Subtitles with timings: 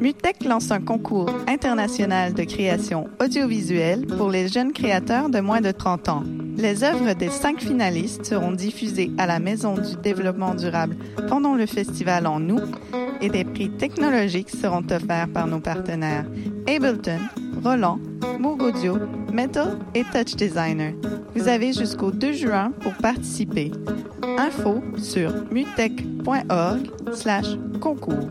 [0.00, 5.70] MUTEC lance un concours international de création audiovisuelle pour les jeunes créateurs de moins de
[5.70, 6.24] 30 ans.
[6.56, 10.96] Les œuvres des cinq finalistes seront diffusées à la Maison du développement durable
[11.28, 12.74] pendant le festival en août
[13.20, 16.26] et des prix technologiques seront offerts par nos partenaires
[16.66, 17.20] Ableton,
[17.64, 18.00] Roland,
[18.38, 18.98] Moog Audio,
[19.32, 20.94] Metal et Touch Designer.
[21.34, 23.70] Vous avez jusqu'au 2 juin pour participer.
[24.38, 27.46] Info sur mutech.org slash
[27.80, 28.30] concours.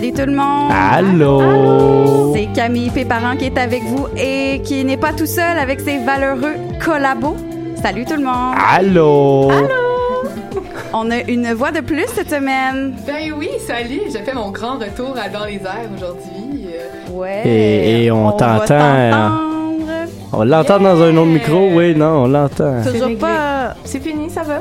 [0.00, 0.72] Salut, tout le monde.
[0.72, 2.32] Allô?
[2.34, 5.98] C'est Camille Péparent qui est avec vous et qui n'est pas tout seul avec ses
[5.98, 7.36] valeureux collabos.
[7.82, 8.54] Salut tout le monde.
[8.66, 9.50] Allô?
[10.94, 12.94] On a une voix de plus cette semaine.
[13.06, 16.64] Ben oui, salut, j'ai fait mon grand retour à Dans les airs aujourd'hui.
[16.66, 17.42] Euh, Ouais.
[17.44, 18.60] Et, et on, va t'entend.
[18.68, 19.38] t'entendre.
[20.32, 21.68] On l'entend dans un autre micro?
[21.74, 22.80] Oui, non, on l'entend.
[22.90, 23.74] Toujours pas.
[23.84, 24.60] C'est fini, ça va?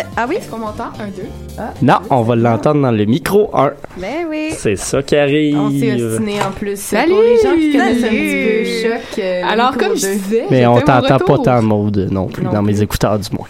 [0.00, 0.36] C'est- Ah oui?
[0.36, 0.84] Est-ce qu'on m'entend?
[1.00, 1.28] Un, deux.
[1.58, 1.72] Ah.
[1.82, 3.72] Non, on va l'entendre dans le micro 1.
[3.98, 4.50] Ben oui.
[4.56, 5.58] C'est ça qui arrive.
[5.58, 6.78] On s'est ostiné en plus.
[6.80, 7.12] Salut!
[7.12, 8.18] Pour les gens qui connaissent un Salut!
[8.18, 9.18] petit peu choc.
[9.18, 12.62] euh, Alors, comme je disais, Mais on t'entend pas tant mode non plus, Non dans
[12.62, 13.46] mes écouteurs du moins.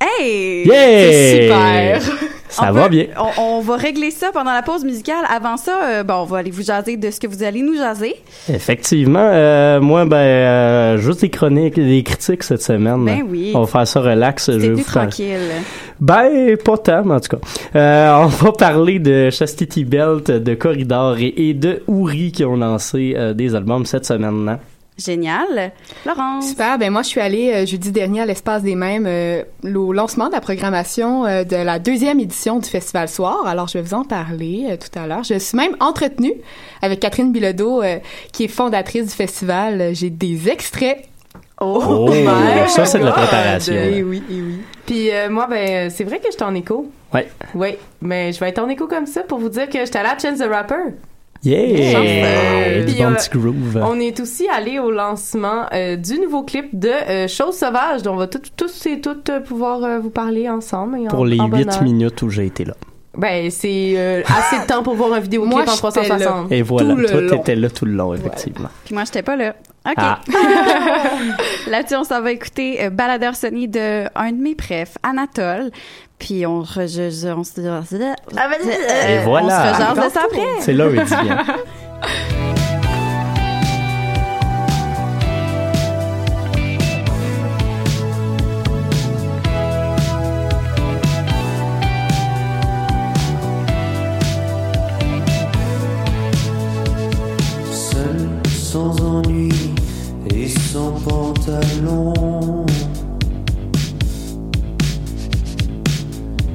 [0.00, 0.64] Hey!
[0.66, 0.74] Yeah!
[0.74, 2.02] C'est super.
[2.58, 3.06] Ça On va peut- bien.
[3.18, 5.24] On, on va régler ça pendant la pause musicale.
[5.34, 7.76] Avant ça, euh, bon, on va aller vous jaser de ce que vous allez nous
[7.76, 8.16] jaser.
[8.52, 13.04] Effectivement, euh, moi, ben, euh, juste des chroniques, des critiques cette semaine.
[13.04, 13.52] Ben oui.
[13.54, 14.50] On va faire ça relax.
[14.50, 15.38] je plus tranquille.
[16.00, 18.18] Ben, pas tant, mais en tout cas.
[18.22, 23.16] On va parler de Chastity Belt, de Corridor et, et de Ouri qui ont lancé
[23.34, 24.58] des albums cette semaine.
[24.98, 25.72] Génial.
[26.04, 26.48] Laurence.
[26.48, 26.76] Super.
[26.76, 30.26] Ben moi, je suis allée euh, jeudi dernier à l'espace des Mêmes euh, au lancement
[30.26, 33.46] de la programmation euh, de la deuxième édition du Festival Soir.
[33.46, 35.22] Alors, je vais vous en parler euh, tout à l'heure.
[35.22, 36.34] Je suis même entretenue
[36.82, 37.98] avec Catherine Bilodeau, euh,
[38.32, 39.94] qui est fondatrice du festival.
[39.94, 41.04] J'ai des extraits.
[41.60, 43.74] Oh, my ça, c'est de la préparation.
[43.76, 44.58] Eh oui, eh oui.
[44.86, 46.90] Puis euh, moi, ben, c'est vrai que j'étais en écho.
[47.12, 47.28] Ouais.
[47.54, 50.10] Oui, mais je vais être en écho comme ça pour vous dire que j'étais allée
[50.10, 50.94] à Chance the Rapper.
[51.44, 51.98] Yeah!
[51.98, 53.80] Euh, du puis, bon euh, petit groove.
[53.82, 58.14] On est aussi allé au lancement euh, du nouveau clip de euh, Chose sauvage, dont
[58.14, 60.98] on va tout- tous et toutes euh, pouvoir euh, vous parler ensemble.
[60.98, 61.82] et Pour les en 8 bonheur.
[61.82, 62.74] minutes où j'ai été là.
[63.18, 66.52] Ben, c'est euh, assez de temps pour voir un vidéo Moi, clip en j'étais 360.
[66.52, 68.68] Et voilà, Tout toi, t'étais là tout le long, effectivement.
[68.84, 69.54] Puis moi, j'étais pas là.
[69.86, 69.94] OK.
[69.96, 70.20] Ah.
[71.68, 75.70] Là-dessus, on s'en va écouter euh, Baladeur Sony de un de mes prefs, Anatole.
[76.20, 79.46] Puis on, re, je, je- on se Ah, euh, Et voilà.
[79.46, 80.46] On se rejase de ça après.
[80.60, 81.44] C'est là où il dit bien.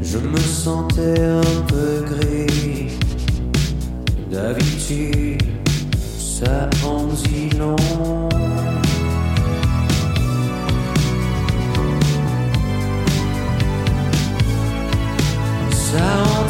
[0.02, 2.92] Je me sentais un peu gris.
[4.30, 5.42] D'habitude,
[6.20, 8.30] ça en dit long.
[15.72, 16.44] Ça en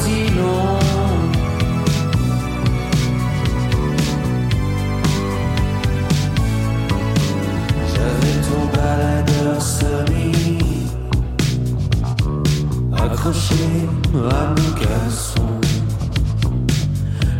[13.23, 13.87] accroché
[14.29, 15.47] à mon casson.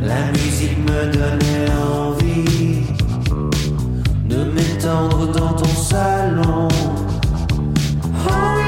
[0.02, 2.86] La musique me donnait envie
[4.30, 6.68] de m'étendre dans ton salon.
[8.28, 8.63] Oh,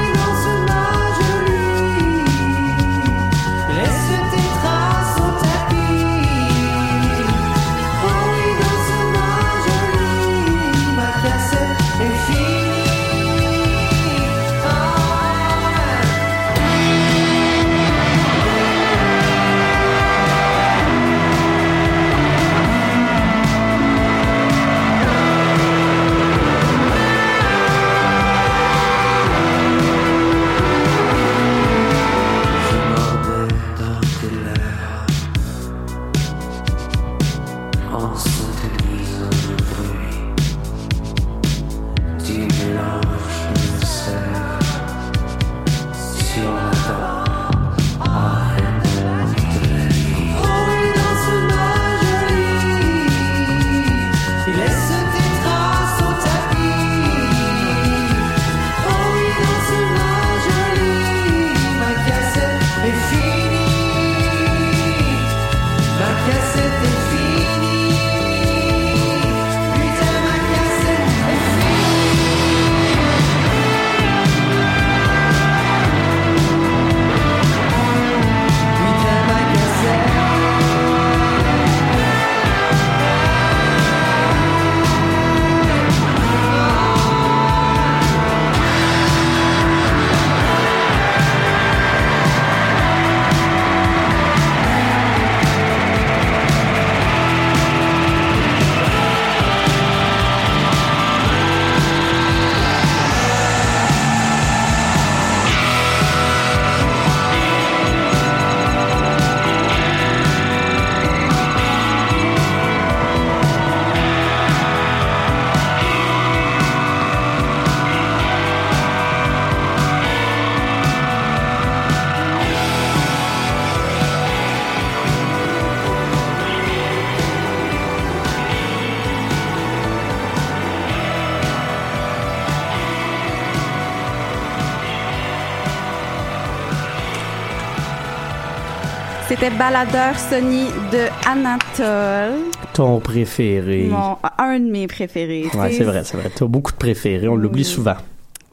[139.28, 142.44] C'était Baladeur Sony de Anatole.
[142.72, 143.88] Ton préféré.
[143.90, 145.46] Mon, un de mes préférés.
[145.52, 146.30] Ouais, c'est vrai, c'est vrai.
[146.32, 147.96] T'as beaucoup de préférés, on l'oublie souvent.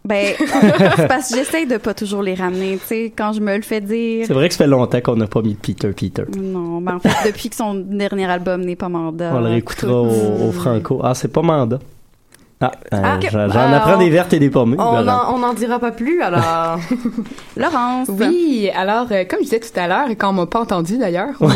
[0.03, 0.33] Ben,
[1.07, 3.81] parce que j'essaye de pas toujours les ramener, tu sais, quand je me le fais
[3.81, 4.25] dire.
[4.25, 6.23] C'est vrai que ça fait longtemps qu'on n'a pas mis Peter Peter.
[6.37, 9.31] Non, ben en fait, depuis que son dernier album n'est pas mandat.
[9.33, 10.99] On le réécoutera au, au Franco.
[11.03, 11.79] Ah, c'est pas mandat.
[12.63, 14.49] Ah, Ah, j'en apprends des vertes et des.
[14.55, 15.03] On Laurent.
[15.03, 16.77] n'en on en dira pas plus, alors.
[17.57, 18.07] Laurence.
[18.09, 20.97] Oui, alors, euh, comme je disais tout à l'heure, et quand on m'a pas entendu
[20.97, 21.53] d'ailleurs, On t'a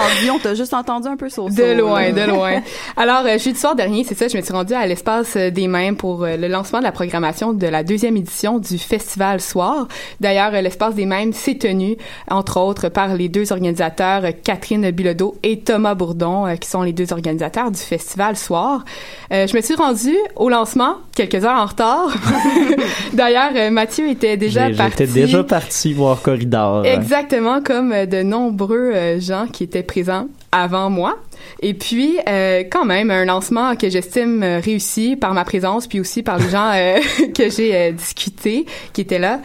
[0.00, 1.54] entendu, on t'a juste entendu un peu sauce.
[1.54, 2.60] de loin, de loin.
[2.96, 5.68] Alors, euh, jeudi soir dernier, c'est ça, je me suis rendue à l'espace euh, des
[5.68, 9.88] mêmes pour euh, le lancement de la programmation de la deuxième édition du Festival Soir.
[10.20, 11.96] D'ailleurs, euh, l'espace des mêmes s'est tenu,
[12.30, 16.82] entre autres, par les deux organisateurs, euh, Catherine Bilodeau et Thomas Bourdon, euh, qui sont
[16.82, 18.84] les deux organisateurs du Festival Soir.
[19.32, 19.95] Euh, je me suis rendue
[20.36, 22.14] au lancement quelques heures en retard.
[23.12, 24.92] D'ailleurs, euh, Mathieu était déjà parti.
[24.98, 26.84] J'étais déjà parti voir Corridor.
[26.84, 31.16] Exactement comme euh, de nombreux euh, gens qui étaient présents avant moi.
[31.60, 36.22] Et puis, euh, quand même, un lancement que j'estime réussi par ma présence, puis aussi
[36.22, 36.98] par les gens euh,
[37.36, 39.40] que j'ai euh, discuté, qui étaient là.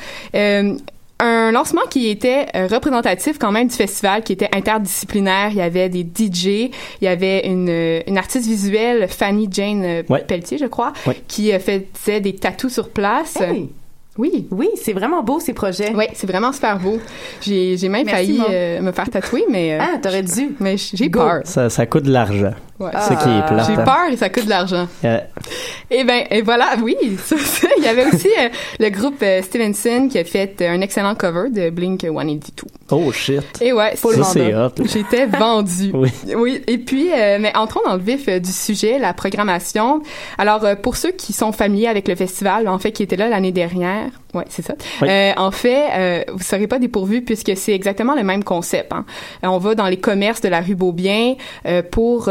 [1.52, 5.50] Un lancement qui était euh, représentatif quand même du festival, qui était interdisciplinaire.
[5.52, 9.84] Il y avait des DJ, il y avait une, euh, une artiste visuelle, Fanny Jane
[9.84, 10.24] euh, Ouais.
[10.26, 11.22] Pelletier, je crois, Ouais.
[11.28, 13.36] qui euh, faisait des tatous sur place.
[13.42, 13.68] Hey!
[14.18, 14.48] Oui.
[14.52, 15.94] Oui, c'est vraiment beau, ces projets.
[15.96, 17.00] Oui, c'est vraiment super beau.
[17.42, 20.54] J'ai, j'ai même Merci, failli euh, me faire tatouer, mais, euh, Ah, t'aurais dû.
[20.60, 21.20] mais j'ai Go.
[21.22, 21.42] peur.
[21.46, 22.52] Ça, ça coûte de l'argent.
[22.80, 22.90] Ouais.
[22.94, 23.68] C'est ça qui est plate.
[23.68, 23.84] J'ai hein.
[23.86, 24.88] peur et ça coûte de l'argent.
[25.06, 25.20] Euh,
[25.92, 27.68] Et ben, et voilà, oui, ça, ça.
[27.78, 28.50] Il y avait aussi euh,
[28.80, 32.50] le groupe euh, Stevenson qui a fait euh, un excellent cover de Blink 182.
[32.92, 33.42] oh shit.
[33.62, 34.72] Et ouais, Ça, full c'est hot.
[34.86, 35.92] J'étais vendue.
[35.94, 36.10] Oui.
[36.36, 40.02] Oui, et puis, euh, mais entrons dans le vif euh, du sujet, la programmation.
[40.40, 43.30] Alors, euh, pour ceux qui sont familiers avec le festival, en fait, qui étaient là
[43.30, 44.76] l'année dernière, naar ouais, c'est ça.
[45.02, 45.08] Oui.
[45.10, 48.94] Euh, en fait, euh, vous serez pas dépourvus puisque c'est exactement le même concept.
[48.94, 49.06] Hein.
[49.44, 51.36] Euh, On va dans les commerces de la rue Beaubien
[51.66, 52.30] euh, pour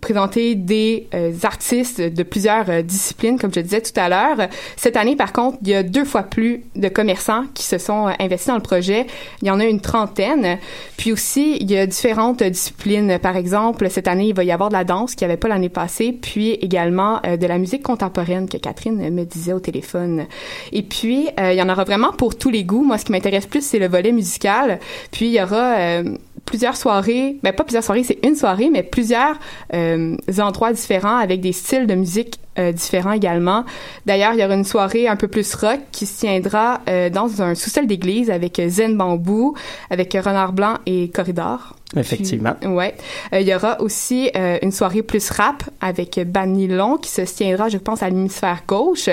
[0.00, 1.08] présenter des
[1.42, 4.48] artistes de plusieurs disciplines, comme je disais tout à l'heure.
[4.76, 8.06] Cette année, par contre, il y a deux fois plus de commerçants qui se sont
[8.20, 9.06] investis dans le projet.
[9.42, 10.58] Il y en a une trentaine.
[10.96, 13.18] Puis aussi, il y a différentes disciplines.
[13.18, 15.48] Par exemple, cette année, il va y avoir de la danse qui n'y avait pas
[15.48, 20.26] l'année passée, puis également de la musique contemporaine que Catherine me disait au téléphone.
[20.72, 22.82] Et puis, euh, il y en aura vraiment pour tous les goûts.
[22.82, 24.78] Moi, ce qui m'intéresse plus, c'est le volet musical.
[25.10, 28.82] Puis, il y aura euh, plusieurs soirées, ben pas plusieurs soirées, c'est une soirée, mais
[28.82, 29.38] plusieurs
[29.74, 33.64] euh, endroits différents avec des styles de musique euh, différents également.
[34.06, 37.42] D'ailleurs, il y aura une soirée un peu plus rock qui se tiendra euh, dans
[37.42, 39.54] un sous-sol d'église avec Zen Bambou,
[39.90, 41.74] avec Renard Blanc et Corridor.
[41.96, 42.54] Effectivement.
[42.60, 42.94] Puis, ouais.
[43.32, 47.70] Euh, il y aura aussi euh, une soirée plus rap avec Banilon qui se tiendra,
[47.70, 49.08] je pense, à l'hémisphère gauche.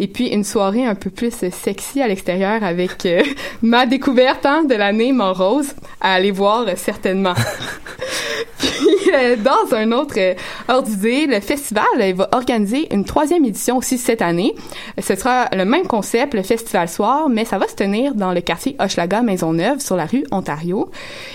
[0.00, 3.22] Et puis une soirée un peu plus sexy à l'extérieur avec euh,
[3.62, 7.34] ma découverte hein, de l'année, Montrose, à aller voir euh, certainement.
[8.58, 8.95] Puis, euh,
[9.38, 10.34] dans un autre euh,
[10.68, 14.54] ordre d'idée, le festival euh, va organiser une troisième édition aussi cette année.
[14.98, 18.40] Ce sera le même concept, le festival soir, mais ça va se tenir dans le
[18.40, 20.90] quartier Hochelaga Maisonneuve sur la rue Ontario.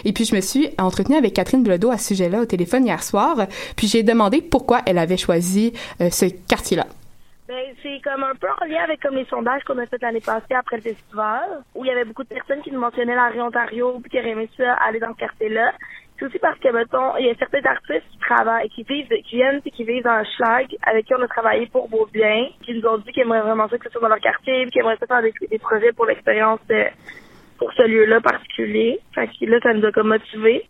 [0.06, 3.04] Et puis je me suis entretenue avec Catherine Bledo à ce sujet-là au téléphone hier
[3.04, 3.38] soir.
[3.76, 6.86] Puis j'ai demandé pourquoi elle avait choisi euh, ce quartier-là.
[7.48, 10.22] Ben, c'est comme un peu en lien avec comme les sondages qu'on a fait l'année
[10.22, 13.28] passée après le festival, où il y avait beaucoup de personnes qui nous mentionnaient la
[13.28, 15.74] rue Ontario puis qui auraient aimé ça aller dans ce quartier-là.
[16.22, 19.38] C'est aussi parce que, mettons, il y a certains artistes qui travaillent, qui vivent, qui
[19.38, 22.48] viennent puis qui vivent dans un schlag avec qui on a travaillé pour beau bien,
[22.64, 24.82] qui nous ont dit qu'ils aimeraient vraiment ça que ce soit dans leur quartier qu'ils
[24.82, 26.60] aimeraient ça faire des, projets pour l'expérience
[27.58, 29.00] pour ce lieu-là particulier.
[29.16, 30.70] Fait que là, ça nous a comme motivés.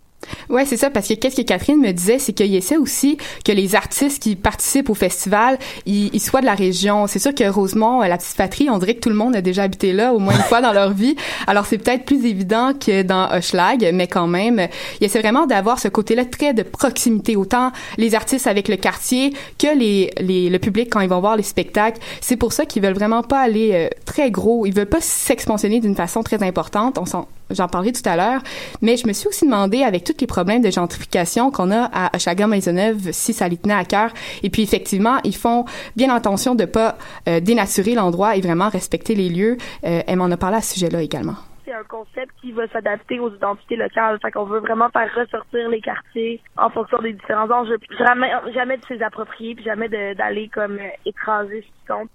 [0.50, 3.52] Ouais, c'est ça, parce que qu'est-ce que Catherine me disait, c'est qu'il essaie aussi que
[3.52, 7.08] les artistes qui participent au festival, ils, soient de la région.
[7.08, 9.42] C'est sûr que Rosemont, euh, la petite patrie, on dirait que tout le monde a
[9.42, 11.16] déjà habité là au moins une fois dans leur vie.
[11.48, 14.68] Alors c'est peut-être plus évident que dans Hochelag, mais quand même,
[15.00, 19.34] il essaie vraiment d'avoir ce côté-là très de proximité, autant les artistes avec le quartier
[19.58, 22.00] que les, le public quand ils vont voir les spectacles.
[22.22, 24.66] C'est pour ça qu'ils veulent vraiment pas aller euh, très gros.
[24.66, 26.98] Ils veulent pas s'expansionner d'une façon très importante.
[26.98, 28.42] On s'en J'en parlerai tout à l'heure,
[28.82, 32.16] mais je me suis aussi demandé avec tous les problèmes de gentrification qu'on a à
[32.16, 34.12] Hochelaga Maisonneuve si ça les tenait à cœur.
[34.44, 35.66] Et puis effectivement, ils font
[35.98, 36.96] bien attention de pas
[37.28, 39.58] euh, dénaturer l'endroit et vraiment respecter les lieux.
[39.84, 41.36] Euh, elle m'en a parlé à ce sujet-là également.
[41.66, 44.20] C'est un concept qui va s'adapter aux identités locales.
[44.22, 47.78] Fait qu'on veut vraiment faire ressortir les quartiers en fonction des différents enjeux.
[48.00, 52.10] Jamais, jamais de se approprier, puis jamais d'aller comme euh, écraser ce qui compte.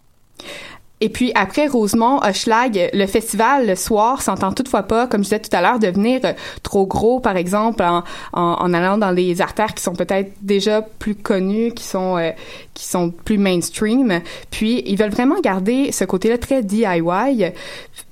[1.00, 5.40] Et puis après Rosemont, Hochelag, le festival le soir s'entend toutefois pas, comme je disais
[5.40, 9.42] tout à l'heure, devenir euh, trop gros, par exemple, en, en, en allant dans les
[9.42, 12.30] artères qui sont peut-être déjà plus connues, qui sont euh,
[12.72, 14.20] qui sont plus mainstream.
[14.50, 17.52] Puis ils veulent vraiment garder ce côté-là très DIY.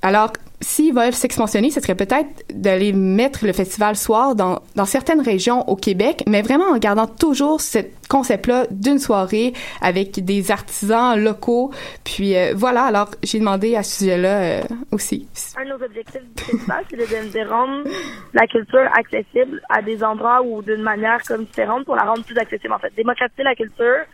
[0.02, 0.32] Alors
[0.64, 5.76] s'ils veulent s'expansionner, ce serait peut-être d'aller mettre le festival soir dans, certaines régions au
[5.76, 7.78] Québec, mais vraiment en gardant toujours ce
[8.08, 11.70] concept-là d'une soirée avec des artisans locaux.
[12.04, 15.28] Puis euh, voilà, alors j'ai demandé à ce sujet-là euh, aussi.
[15.56, 17.84] Un de nos objectifs du festival, c'est de, de rendre
[18.32, 22.38] la culture accessible à des endroits ou d'une manière comme différente pour la rendre plus
[22.38, 22.92] accessible en fait.
[22.96, 24.04] Démocratiser la culture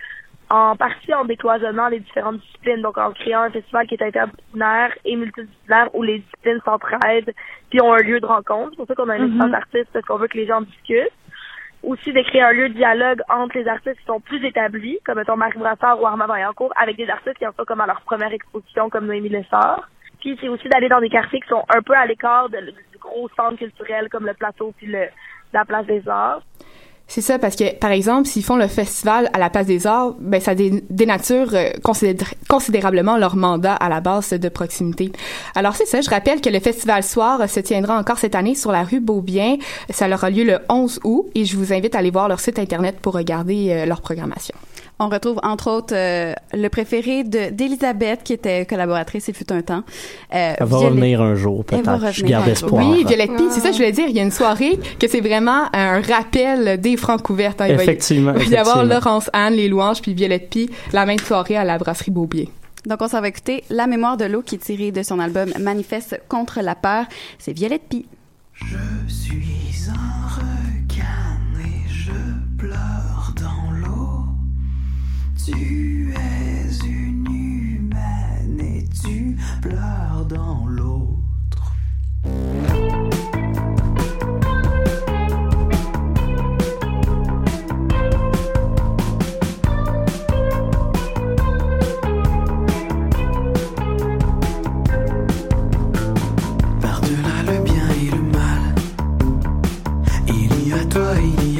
[0.51, 4.93] en partie en décloisonnant les différentes disciplines, donc en créant un festival qui est interdisciplinaire
[5.05, 7.33] et multidisciplinaire où les disciplines s'entraident
[7.71, 8.71] puis ont un lieu de rencontre.
[8.71, 11.13] C'est pour ça qu'on a un espace d'artistes parce qu'on veut que les gens discutent.
[11.83, 15.17] Aussi de créer un lieu de dialogue entre les artistes qui sont plus établis, comme
[15.17, 18.03] mettons Marie Brassard ou Armand Vaillancourt, avec des artistes qui en sont comme à leur
[18.03, 19.89] première exposition, comme Noémie Lessard.
[20.19, 23.31] Puis c'est aussi d'aller dans des quartiers qui sont un peu à l'écart du gros
[23.31, 25.07] centre culturel comme le plateau puis le,
[25.55, 26.43] la place des arts.
[27.13, 30.15] C'est ça, parce que, par exemple, s'ils font le festival à la Place des Arts,
[30.21, 35.11] ben, ça dé- dénature euh, considér- considérablement leur mandat à la base de proximité.
[35.57, 36.01] Alors, c'est ça.
[36.03, 39.01] Je rappelle que le festival soir euh, se tiendra encore cette année sur la rue
[39.01, 39.57] Beaubien.
[39.91, 42.61] Ça aura lieu le 11 août et je vous invite à aller voir leur site
[42.61, 44.55] Internet pour regarder euh, leur programmation.
[45.03, 49.63] On retrouve entre autres euh, le préféré de d'Elisabeth qui était collaboratrice il fut un
[49.63, 49.83] temps.
[50.35, 52.13] Euh, Elle va Violette- revenir un jour, Elle va peut-être.
[52.13, 52.87] Je garde espoir.
[52.87, 54.07] Oui, Violette P, c'est ça que je voulais dire.
[54.09, 57.61] Il y a une soirée que c'est vraiment un rappel des francs ouvertes.
[57.63, 57.67] hein.
[57.69, 58.85] Il va y- Effectivement, Il va y avoir.
[58.85, 62.49] Laurence Anne, Les Louanges, puis Violette P, la même soirée à la brasserie Beaubier.
[62.87, 65.51] Donc on s'en va écouter La mémoire de l'eau qui est tirée de son album
[65.59, 67.05] Manifeste contre la peur.
[67.39, 68.07] C'est Violette Pie.
[68.55, 68.77] Je
[69.09, 71.05] suis un requin
[71.65, 72.13] et je
[72.59, 72.77] pleure.
[75.43, 81.75] Tu es une humaine et tu pleures dans l'autre.
[96.81, 98.75] Par-delà le bien et le mal,
[100.29, 101.60] il y a toi, il y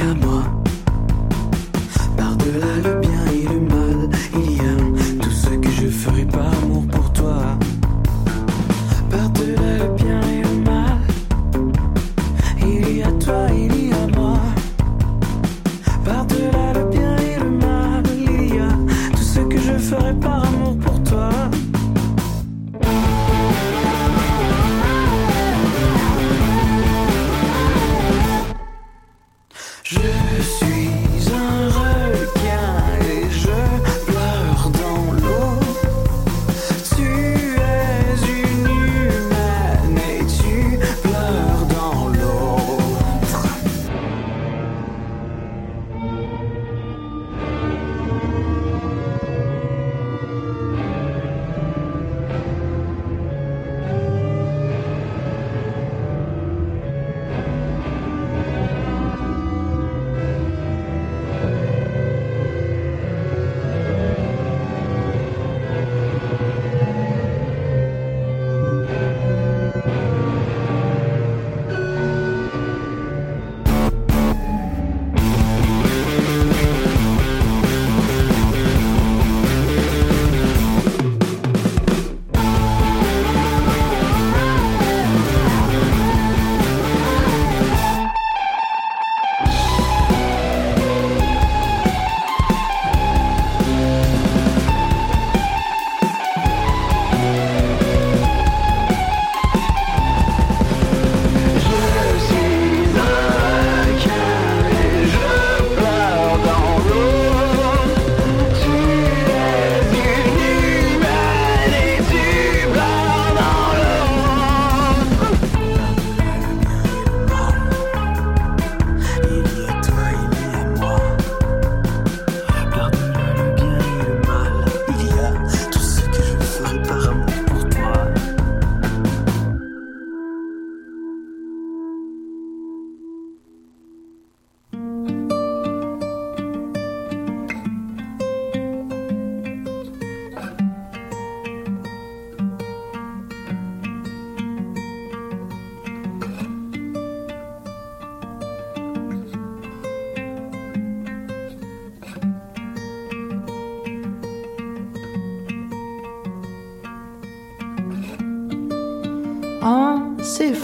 [19.91, 20.50] ferais par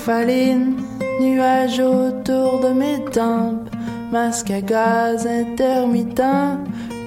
[0.07, 0.77] Encéphaline,
[1.19, 3.69] nuages autour de mes tempes,
[4.09, 6.21] masque à gaz intermittent,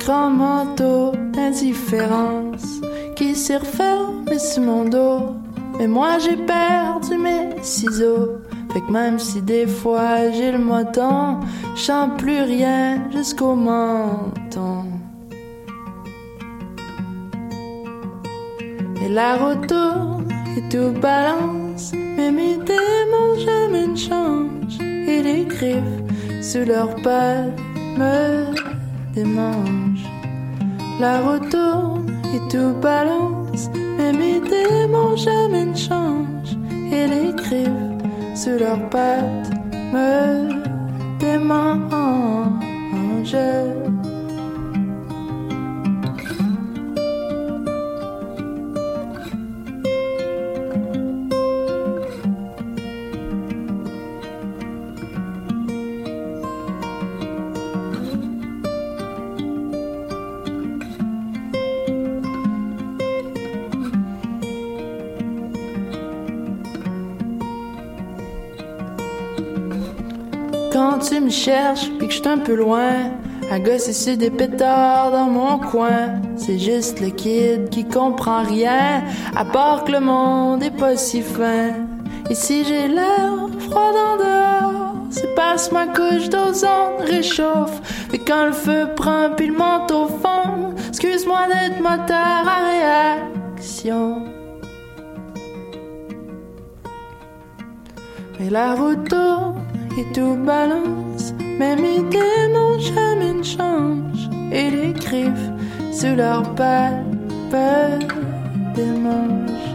[0.00, 2.82] grand manteau d'indifférence
[3.16, 5.34] qui s'est refermé sur mon dos.
[5.78, 8.32] Mais moi j'ai perdu mes ciseaux.
[8.70, 14.84] Fait que même si des fois j'ai le je sens plus rien jusqu'au menton.
[19.02, 19.72] Et la route
[20.58, 21.59] et tout balance,
[22.20, 24.80] mais mes démons jamais ne changent.
[24.80, 26.00] Et les griffes
[26.42, 27.58] sous leurs pattes
[27.98, 28.54] me
[29.14, 30.08] démangent.
[31.00, 36.56] La route tourne et tout balance, mais mes démons jamais ne changent.
[36.92, 37.88] Et les griffes
[38.34, 39.50] sous leurs pattes
[39.94, 40.08] me
[41.18, 41.90] démangent.
[71.30, 72.92] Me cherches, puis que je un peu loin,
[73.52, 79.04] à gosser sur des pétards dans mon coin, c'est juste le kid qui comprend rien,
[79.36, 81.70] à part que le monde est pas si fin.
[82.32, 87.80] Si j'ai l'air froid en dehors, c'est que ma couche d'ozone réchauffe.
[88.12, 94.24] Et quand le feu prend puis le manteau fond, excuse-moi d'être moteur à réaction.
[98.40, 99.59] Et la route tourne
[99.98, 104.28] et tout balance, même mes démons jamais ne changent.
[104.52, 105.50] Et les griffes
[105.92, 107.10] sous leurs pattes
[108.78, 109.74] manches.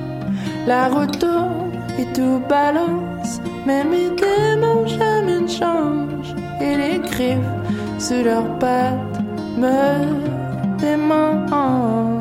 [0.67, 6.35] La route tourne et tout balance, même mes démons jamais ne changent.
[6.61, 7.53] Et les griffes
[7.99, 9.19] sous leurs pattes
[9.57, 12.15] me démangent.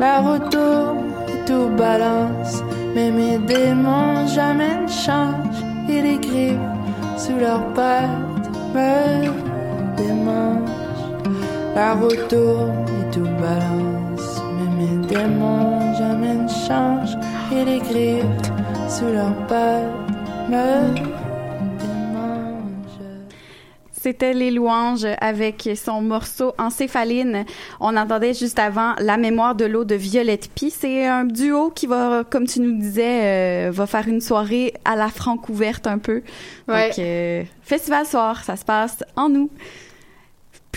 [0.00, 0.98] La route tourne
[1.28, 2.62] et tout balance,
[2.94, 5.64] mais mes démons jamais ne changent.
[5.88, 6.58] Et les griffes
[7.16, 9.28] sous leurs pattes me
[9.96, 10.68] démangent.
[11.74, 17.16] La route tourne et tout balance, mais mes démons jamais ne changent.
[17.52, 18.50] Et les griffes
[18.88, 20.08] sous leurs pattes
[20.50, 21.07] me
[24.08, 27.44] C'était Les Louanges avec son morceau Encéphaline.
[27.78, 30.70] On entendait juste avant La mémoire de l'eau de Violette Pie.
[30.70, 34.96] C'est un duo qui va, comme tu nous disais, euh, va faire une soirée à
[34.96, 36.22] la franc ouverte un peu.
[36.68, 36.88] Ouais.
[36.88, 39.50] Donc, euh, festival soir, ça se passe en nous.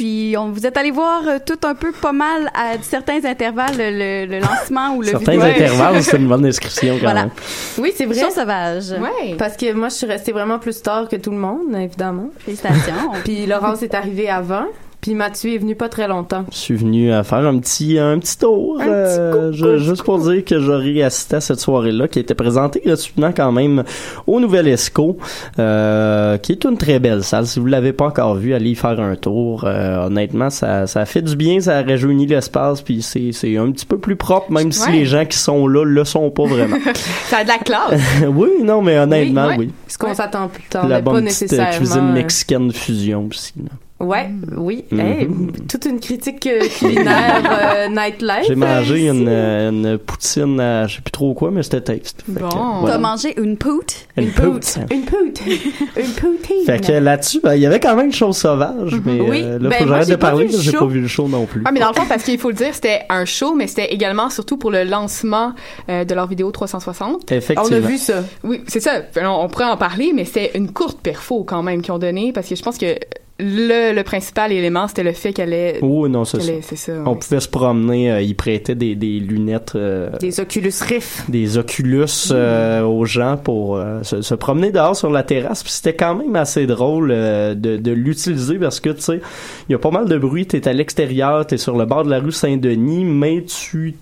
[0.02, 3.76] Puis on vous êtes allé voir euh, tout un peu pas mal à certains intervalles
[3.78, 5.46] le, le lancement ou le Certains vidéo.
[5.48, 7.22] intervalles, c'est une bonne description quand Voilà.
[7.26, 7.30] même.
[7.78, 8.32] Oui, c'est vrai.
[8.32, 8.90] Sauvage.
[8.94, 9.36] Ouais.
[9.38, 12.32] Parce que moi, je suis restée vraiment plus tard que tout le monde, évidemment.
[12.40, 13.12] Félicitations.
[13.24, 14.66] Puis Laurence est arrivée avant.
[15.02, 16.46] Puis Mathieu est venu pas très longtemps.
[16.52, 20.04] Je suis venu à faire un petit un petit tour, Un petit euh, je- juste
[20.04, 23.84] pour dire que j'aurais assisté à cette soirée-là qui était présentée gratuitement quand même
[24.28, 25.18] au Nouvel Esco,
[25.58, 27.48] euh, qui est une très belle salle.
[27.48, 29.64] Si vous l'avez pas encore vu, allez y faire un tour.
[29.66, 33.88] Euh, honnêtement, ça ça fait du bien, ça rajeunit l'espace, puis c'est c'est un petit
[33.88, 36.78] peu plus propre, même si les gens qui sont là le sont pas vraiment.
[37.26, 38.00] Ça a de la classe.
[38.28, 39.56] oui, non, mais honnêtement, ouais.
[39.58, 39.72] oui.
[39.88, 41.78] Ce qu'on s'attend plus tard, La mais pas bonne petite euh, nécessairement.
[41.78, 43.54] cuisine mexicaine de fusion aussi.
[43.58, 43.72] là.
[44.02, 44.86] Ouais, oui.
[44.92, 45.00] Mhm.
[45.00, 45.28] Hey,
[45.70, 47.42] toute une critique euh, culinaire
[47.76, 48.46] euh, nightlife.
[48.48, 52.24] J'ai mangé euh, une, une poutine à je sais plus trop quoi, mais c'était taste.
[52.28, 52.48] Bon.
[52.82, 52.96] voilà.
[52.96, 54.08] T'as mangé une poute?
[54.18, 54.78] Une poute.
[54.92, 55.42] Une poute.
[55.98, 56.66] une poutine.
[56.66, 59.42] Fait que là-dessus, ben, il y avait quand même une chose sauvage, mais Oui.
[59.44, 61.28] euh, là, Ben, faut que j'arrête de parler, parce que j'ai pas vu le show
[61.28, 61.62] non plus.
[61.66, 63.94] Ah, mais dans le fond, parce qu'il faut le dire, c'était un show, mais c'était
[63.94, 65.54] également surtout pour le lancement
[65.90, 67.32] euh, de leur vidéo 360.
[67.32, 67.70] Effectivement.
[67.70, 68.24] On a vu ça.
[68.44, 69.02] Oui, c'est ça.
[69.22, 72.32] On, on pourrait en parler, mais c'est une courte perfo quand même qu'ils ont donné,
[72.34, 72.96] parce que je pense que
[73.42, 75.80] le, le principal élément, c'était le fait qu'elle est...
[75.82, 76.52] Oh non, c'est ça.
[76.54, 76.94] est- C'est ça.
[77.06, 81.30] On pouvait se promener, euh, ils prêtaient des, des lunettes, euh, Des Oculus Rift.
[81.30, 85.64] des Oculus euh, aux gens pour euh, se, se promener dehors sur la terrasse.
[85.64, 89.22] Puis c'était quand même assez drôle euh, de, de l'utiliser parce que, tu sais,
[89.68, 90.46] il y a pas mal de bruit.
[90.46, 93.96] T'es à l'extérieur, t'es sur le bord de la rue Saint-Denis, mais tu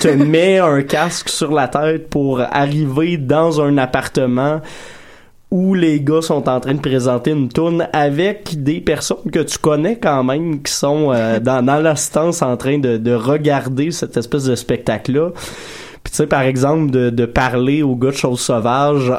[0.00, 4.60] te mets un casque sur la tête pour arriver dans un appartement
[5.50, 9.58] où les gars sont en train de présenter une tourne avec des personnes que tu
[9.58, 14.16] connais quand même qui sont euh, dans, dans l'assistance en train de, de regarder cette
[14.16, 15.30] espèce de spectacle-là.
[16.02, 19.12] Puis tu sais, par exemple, de, de parler aux gars de choses sauvages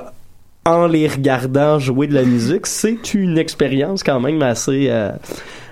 [0.66, 5.12] en les regardant jouer de la musique, c'est une expérience quand même assez euh,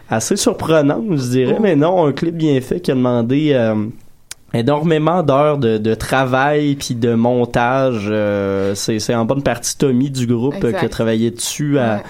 [0.10, 1.58] assez surprenante, je dirais.
[1.62, 3.76] Mais non, un clip bien fait qui a demandé euh,
[4.60, 8.08] énormément d'heures de, de travail puis de montage.
[8.10, 10.80] euh, c'est c'est en bonne partie Tommy du groupe euh, Exact.
[10.80, 12.02] qui a travaillé dessus à Ouais.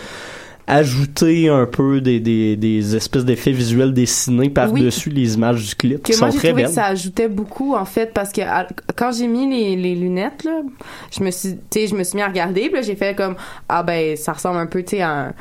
[0.67, 6.01] ajouter un peu des, des, des espèces d'effets visuels dessinés par-dessus les images du clip
[6.01, 6.65] qui moi sont j'ai très belles.
[6.65, 10.43] que ça ajoutait beaucoup en fait parce que à- quand j'ai mis les, les lunettes
[10.43, 10.62] là
[11.15, 13.15] je me suis tu sais je me suis mis à regarder puis là j'ai fait
[13.15, 13.36] comme
[13.69, 15.34] ah ben ça ressemble un peu tu sais à un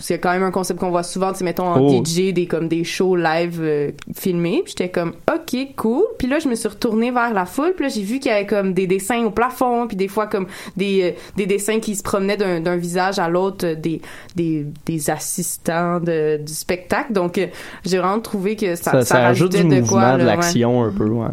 [0.00, 2.02] c'est quand même un concept qu'on voit souvent, tu mettons en Oh.
[2.04, 4.62] DJ, des comme des shows live euh, filmés.
[4.64, 6.04] Puis j'étais comme OK, cool.
[6.18, 8.34] Puis là je me suis retournée vers la foule, puis là j'ai vu qu'il y
[8.34, 11.94] avait comme des dessins au plafond, puis des fois comme des euh, des dessins qui
[11.94, 14.00] se promenaient d'un d'un visage à l'autre, euh, des
[14.36, 17.12] des des assistants de, du spectacle.
[17.12, 17.46] Donc euh,
[17.84, 20.24] j'ai vraiment trouvé que ça Ça, ça ajoute rajoutait du de mouvement, quoi, de ouais.
[20.24, 21.08] l'action un peu.
[21.08, 21.28] Ouais.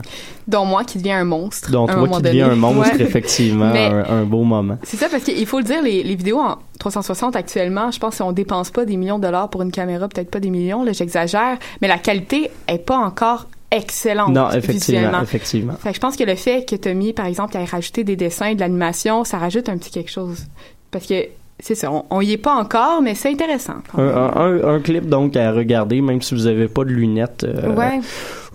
[0.48, 1.72] Dont moi qui devient un monstre.
[1.72, 2.54] Donc à un toi qui deviens donné.
[2.58, 3.02] un monstre, Ouais.
[3.04, 4.78] effectivement, un, un beau moment.
[4.84, 8.18] C'est ça, parce qu'il faut le dire, les, les vidéos en 360 actuellement, je pense
[8.20, 10.94] qu'on dépense pas des millions de dollars pour une caméra, peut-être pas des millions, là,
[10.94, 15.22] j'exagère, mais la qualité est pas encore excellente Non, effectivement, visuellement.
[15.22, 15.74] effectivement.
[15.74, 18.54] Fait que je pense que le fait que Tommy, par exemple, ait rajouté des dessins,
[18.56, 20.46] de l'animation, ça rajoute un petit quelque chose.
[20.92, 21.26] Parce que,
[21.60, 23.76] c'est ça, on, on y est pas encore, mais c'est intéressant.
[23.98, 27.44] Un, clip donc à regarder, même si vous avez pas de lunettes.
[27.44, 28.00] euh, Ouais.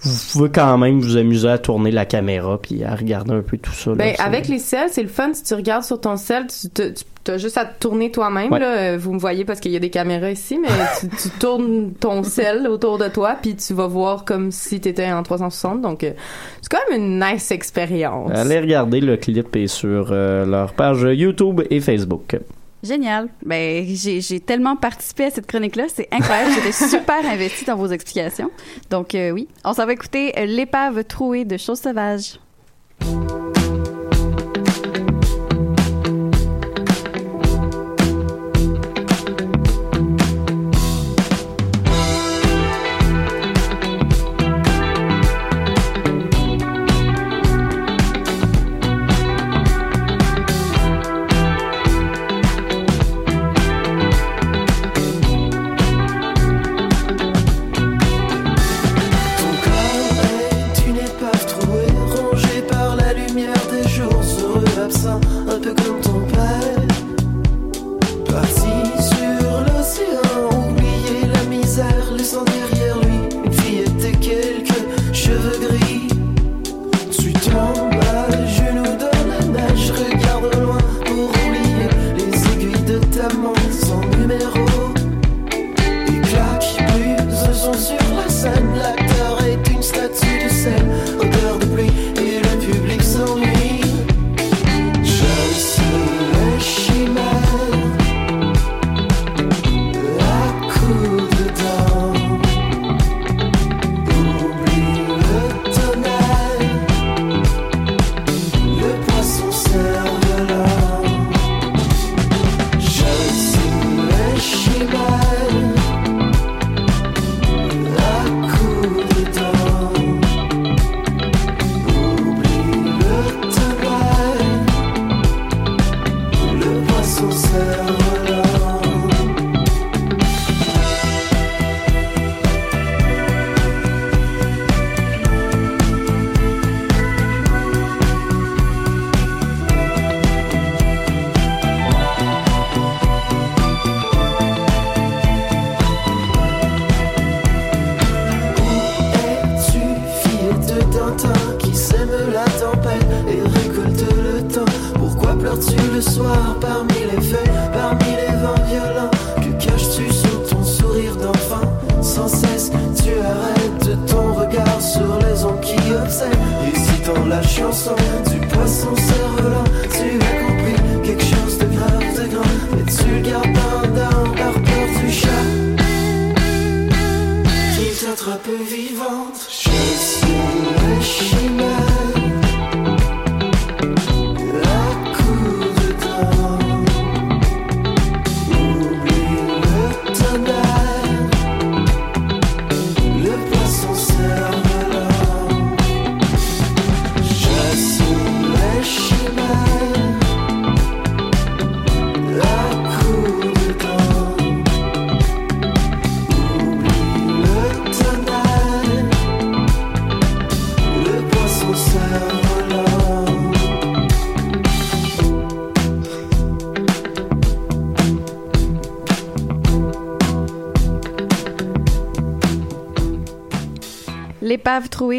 [0.04, 3.56] Vous pouvez quand même vous amuser à tourner la caméra puis à regarder un peu
[3.56, 3.94] tout ça.
[3.94, 5.30] Ben, avec les selles, c'est le fun.
[5.32, 8.50] Si tu regardes sur ton sel, tu, te, tu as juste à te tourner toi-même.
[8.50, 8.58] Ouais.
[8.58, 8.96] Là.
[8.96, 10.66] Vous me voyez parce qu'il y a des caméras ici, mais
[11.00, 14.88] tu, tu tournes ton sel autour de toi, puis tu vas voir comme si tu
[14.88, 15.80] étais en 360.
[15.80, 16.10] Donc, euh,
[16.60, 18.32] c'est quand même une nice expérience.
[18.34, 22.36] Allez regarder le clip est sur euh, leur page YouTube et Facebook.
[22.82, 23.28] Génial.
[23.44, 25.84] Ben, j'ai tellement participé à cette chronique-là.
[25.88, 26.52] C'est incroyable.
[26.54, 28.50] J'étais super investie dans vos explications.
[28.90, 29.48] Donc, euh, oui.
[29.64, 32.38] On s'en va écouter euh, L'épave trouée de choses sauvages.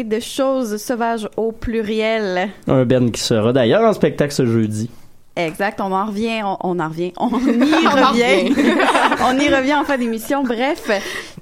[0.04, 2.50] De choses sauvages au pluriel.
[2.68, 4.90] Un Ben qui sera d'ailleurs en spectacle ce jeudi.
[5.36, 8.54] Exact, on en revient, on, on en revient, on y en revient.
[9.24, 10.44] on y revient en fin d'émission.
[10.44, 10.88] Bref,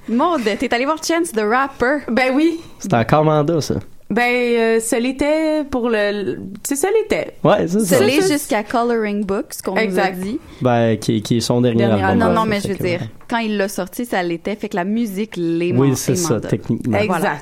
[0.09, 2.05] Maude, t'es allée voir Chance the Rapper.
[2.11, 2.59] Ben oui.
[2.79, 3.75] C'est encore mandat, ça.
[4.09, 6.35] Ben, euh, ça l'était pour le...
[6.37, 7.35] Tu sais, ça l'était.
[7.45, 7.99] Ouais, c'est ça.
[7.99, 10.19] Se l'est jusqu'à Coloring Book, ce qu'on nous a Exact.
[10.21, 10.39] dit.
[10.61, 12.29] Ben, qui, qui est son dernier, Dernier- album.
[12.29, 13.01] non, non, mais je veux dire.
[13.33, 16.35] Quand il l'a sorti, ça l'était, fait que la musique l'est Oui, c'est est ça,
[16.35, 16.49] mandat.
[16.51, 16.99] techniquement.
[16.99, 17.19] Exact.
[17.21, 17.33] Voilà.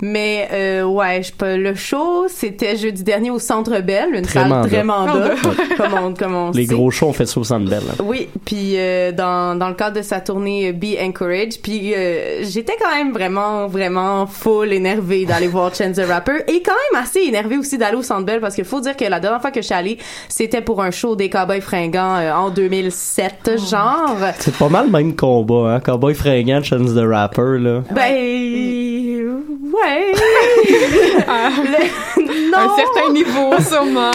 [0.00, 4.40] Mais euh, ouais, je peux- le show, c'était jeudi dernier au Centre Bell, une Très
[4.40, 4.68] salle mandat.
[4.68, 5.34] très mandat, Ouais.
[5.76, 6.74] comme on, comme on Les sait.
[6.74, 7.82] gros shows, on fait ça au Centre Bell.
[7.90, 8.02] hein.
[8.04, 12.42] Oui, puis euh, dans, dans le cadre de sa tournée euh, Be Encouraged, puis euh,
[12.42, 17.02] j'étais quand même vraiment, vraiment full énervée d'aller voir Chance the Rapper et quand même
[17.02, 19.50] assez énervée aussi d'aller au Centre Bell parce qu'il faut dire que la dernière fois
[19.50, 24.16] que je suis allée, c'était pour un show des Cowboys fringants euh, en 2007, genre.
[24.38, 25.80] C'est pas mal même combat, hein?
[25.80, 27.82] Cowboy fringant, Chance the Rapper, là.
[27.92, 30.12] Ben, ouais.
[31.26, 32.58] Le- non.
[32.58, 34.10] Un certain niveau, sûrement.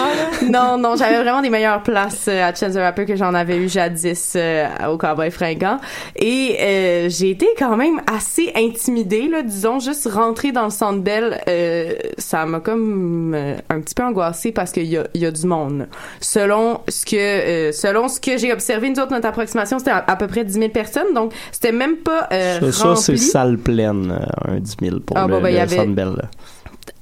[0.50, 3.58] non, non, j'avais vraiment des meilleures places euh, à Chance the Rapper que j'en avais
[3.58, 5.80] eu jadis euh, au Cowboy Fringant.
[6.16, 11.00] Et euh, j'ai été quand même assez intimidée, là, disons, juste rentrer dans le Centre
[11.02, 15.22] Bell, euh, ça m'a comme euh, un petit peu angoissée parce qu'il y a, il
[15.22, 15.88] y a du monde.
[16.20, 20.04] Selon ce que euh, selon ce que j'ai observé, nous autres, notre approximation, c'était à,
[20.08, 23.18] à peu près 10 000 personnes, donc c'était même pas euh, Ça, ça, c'est rempli.
[23.18, 24.12] salle pleine,
[24.48, 26.14] euh, un 10 000 pour Ah, le, bon, ben, y avait- Centre Bell.
[26.18, 26.24] là.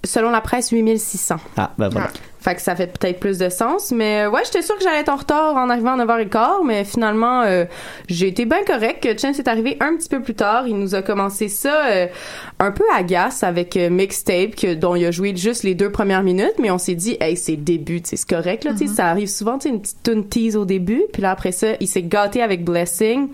[0.03, 1.35] Selon la presse, 8600.
[1.57, 2.09] Ah, ben voilà.
[2.39, 3.91] Fait que ça fait peut-être plus de sens.
[3.91, 6.85] Mais euh, ouais, j'étais sûre que j'allais être en retard en arrivant à 9h15, mais
[6.85, 7.65] finalement, euh,
[8.07, 9.07] j'ai été bien correct.
[9.19, 10.67] Chance est arrivé un petit peu plus tard.
[10.67, 12.07] Il nous a commencé ça euh,
[12.59, 16.23] un peu agace avec euh, Mixtape, que, dont il a joué juste les deux premières
[16.23, 19.07] minutes, mais on s'est dit, hey, c'est le début, c'est correct, là, tu sais, ça
[19.07, 21.87] arrive souvent, tu sais, une petite tune tease au début, puis là, après ça, il
[21.87, 23.29] s'est gâté avec Blessing,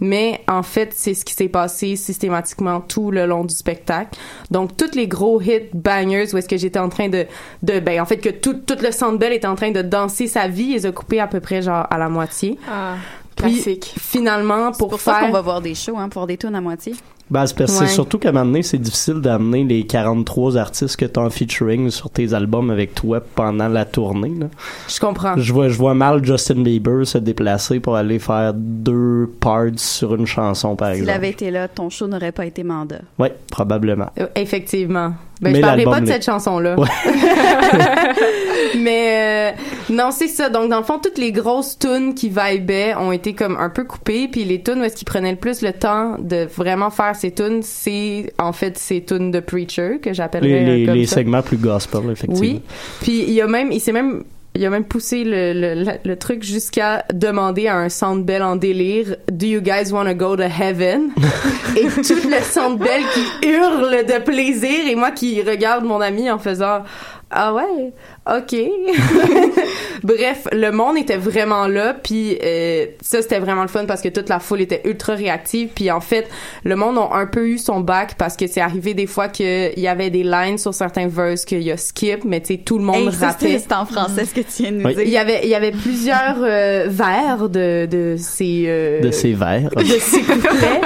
[0.00, 4.18] mais en fait, c'est ce qui s'est passé systématiquement tout le long du spectacle.
[4.50, 7.26] Donc, tous les gros hits bangers où est-ce que j'étais en train de,
[7.62, 10.26] de, ben, en fait, que tout, tout le Centre Bell était en train de danser
[10.26, 12.58] sa vie, ils ont coupé à peu près, genre, à la moitié.
[12.70, 12.94] Ah,
[13.36, 13.94] Puis, classique.
[13.98, 15.26] finalement, pour, Pour ça faire...
[15.26, 16.94] qu'on va voir des shows, hein, pour voir des tunes à moitié.
[17.30, 17.86] Ben, c'est parce que Ouais.
[17.86, 21.30] c'est surtout qu'à un moment donné, c'est difficile d'amener les 43 artistes que t'as en
[21.30, 24.46] featuring sur tes albums avec toi pendant la tournée, là.
[24.88, 25.36] Je comprends.
[25.36, 30.16] Je vois, je vois mal Justin Bieber se déplacer pour aller faire deux parts sur
[30.16, 31.16] une chanson, par S'il exemple.
[31.18, 32.98] avait été là, ton show n'aurait pas été mandat.
[33.20, 34.10] Ouais, probablement.
[34.18, 35.12] Euh, Effectivement.
[35.40, 36.78] Ben, Mais je parlerai l'album pas de cette chanson-là.
[36.78, 36.86] Ouais.
[38.78, 40.48] Mais euh, non, c'est ça.
[40.48, 43.84] Donc, dans le fond, toutes les grosses tunes qui vibaient ont été comme un peu
[43.84, 44.28] coupées.
[44.28, 47.32] Puis les tunes où est-ce qu'ils prenaient le plus le temps de vraiment faire ces
[47.32, 51.16] tunes, c'est en fait ces tunes de Preacher que j'appellerais Les, les, comme les ça.
[51.16, 52.40] segments plus gospel, effectivement.
[52.40, 52.62] Oui.
[53.00, 55.92] Puis il y a même, il s'est même, il a même poussé le, le, le,
[56.04, 60.14] le truc jusqu'à demander à un Centre Bell en délire, Do you guys want to
[60.14, 61.10] go to heaven?
[61.76, 66.30] et tout le Centre Bell qui hurle de plaisir et moi qui regarde mon ami
[66.30, 66.82] en faisant,
[67.30, 67.92] ah ouais,
[68.28, 68.56] ok.
[70.02, 74.08] Bref, le monde était vraiment là, puis euh, ça c'était vraiment le fun parce que
[74.08, 76.28] toute la foule était ultra réactive, puis en fait
[76.64, 79.72] le monde a un peu eu son bac parce que c'est arrivé des fois qu'il
[79.78, 82.78] y avait des lines sur certains verses qu'il y a skip, mais tu sais tout
[82.78, 83.58] le monde Hey, rappait.
[83.58, 84.94] c'est en français ce que tu viens de nous Oui.
[84.94, 85.04] dire.
[85.04, 89.32] Il y avait il y avait plusieurs euh, vers de de ces euh, De ces
[89.34, 89.70] vers.
[89.70, 90.80] de ces couplets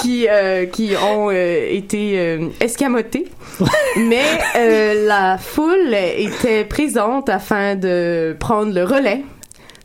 [0.00, 3.26] qui euh, qui ont euh, été euh, escamotés
[3.96, 4.22] mais
[4.56, 9.22] euh, la foule était présente afin de prendre le relais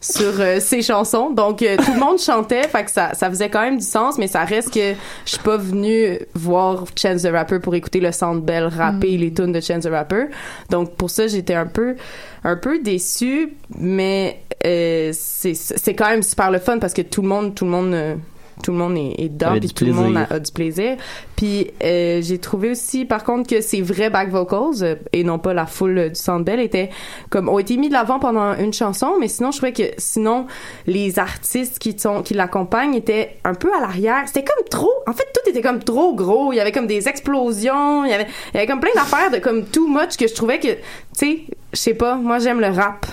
[0.02, 1.32] sur euh, ces chansons.
[1.32, 4.18] Donc euh, tout le monde chantait fait que ça ça faisait quand même du sens
[4.18, 4.94] mais ça reste que
[5.26, 9.34] je suis pas venue voir Chance the Rapper pour écouter le Sound Bell rapper les
[9.34, 10.26] tunes de Chance the Rapper.
[10.70, 11.96] Donc pour ça j'étais un peu
[12.44, 17.22] un peu déçue mais euh, c'est c'est quand même super le fun parce que tout
[17.22, 18.16] le monde tout le monde euh,
[18.64, 20.98] tout le monde est, est dedans, puis tout le monde a, a du plaisir.
[21.36, 25.40] Puis euh, j'ai trouvé aussi, par contre, que ces vrais back vocals euh, et non
[25.40, 26.90] pas la foule euh, du Centre Bell étaient
[27.30, 30.48] comme ont été mis de l'avant pendant une chanson, mais sinon je trouvais que sinon
[30.88, 34.24] les artistes qui sont qui l'accompagnent étaient un peu à l'arrière.
[34.26, 34.92] C'était comme trop.
[35.06, 36.52] En fait, tout était comme trop gros.
[36.52, 38.06] Il y avait comme des explosions.
[38.06, 40.34] Il y avait il y avait comme plein d'affaires de comme too much que je
[40.34, 40.78] trouvais que tu
[41.14, 41.40] sais,
[41.74, 42.16] je sais pas.
[42.16, 43.06] Moi j'aime le rap.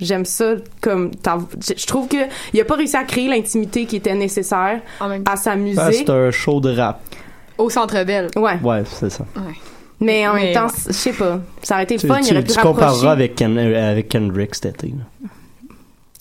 [0.00, 1.10] J'aime ça comme
[1.60, 2.16] je trouve que
[2.52, 4.80] il a pas réussi à créer l'intimité qui était nécessaire
[5.26, 5.80] à sa musique.
[5.92, 7.00] c'est un show de rap.
[7.56, 8.28] Au Centre Bell.
[8.36, 8.58] Ouais.
[8.62, 9.24] Ouais, c'est ça.
[10.00, 10.82] Mais en Mais même temps, ouais.
[10.86, 11.40] je sais pas.
[11.62, 12.74] Ça aurait été le Tu, fun, il tu- aurait pu tu rapprocher.
[12.86, 14.88] compareras avec, Ken- euh, avec Kendrick cet été.
[14.88, 15.28] là.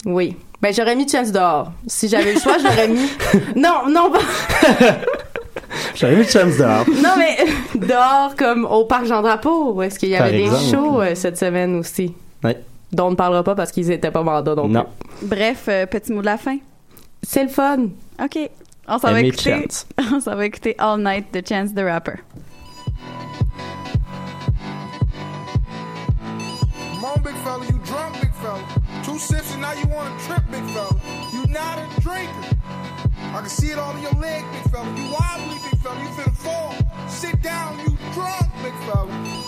[0.06, 0.36] Oui.
[0.60, 1.72] Ben, j'aurais mis Chance dehors.
[1.86, 3.08] Si j'avais eu le choix, j'aurais mis...
[3.56, 4.20] Non, non, pas...
[5.96, 6.86] J'aurais mis Chance dehors.
[7.04, 7.38] Non, mais
[7.88, 10.66] dehors, comme au Parc Jean-Drapeau, où est-ce qu'il y Par avait des exemple.
[10.72, 12.14] shows euh, cette semaine aussi.
[12.44, 12.58] Ouais.
[12.92, 14.86] Dont on ne parlera pas parce qu'ils étaient pas mandat non, Non.
[15.22, 16.58] Bref, euh, petit mot de la fin.
[17.22, 17.88] C'est le fun.
[18.24, 18.50] OK.
[18.88, 19.62] On s'en va écouter.
[19.62, 19.86] Chance.
[20.14, 22.20] On s'en va écouter All Night de Chance the Rapper.
[27.04, 28.62] On, big fella, you drunk, big fella.
[29.04, 30.96] Two sips and now you want to trip, big fella.
[31.34, 32.58] You not a drinker.
[33.34, 34.86] I can see it all in your leg, big fella.
[34.96, 36.00] You wobbly, big fella.
[36.02, 36.76] You finna fall.
[37.08, 39.47] Sit down, you drunk, big fella.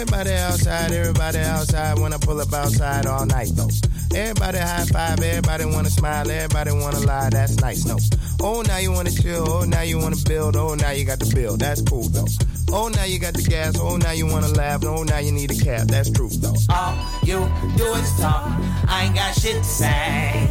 [0.00, 1.98] Everybody outside, everybody outside.
[1.98, 3.68] When I pull up outside all night though.
[4.16, 7.28] Everybody high five, everybody wanna smile, everybody wanna lie.
[7.28, 7.98] That's nice, no.
[8.40, 9.44] Oh, now you wanna chill.
[9.46, 10.56] Oh, now you wanna build.
[10.56, 11.58] Oh, now you got the bill.
[11.58, 12.24] That's cool though.
[12.72, 13.78] Oh, now you got the gas.
[13.78, 14.82] Oh, now you wanna laugh.
[14.86, 15.88] Oh, now you need a cab.
[15.88, 16.56] That's true though.
[16.70, 17.38] All you
[17.76, 18.48] do is talk.
[18.88, 20.48] I ain't got shit to say.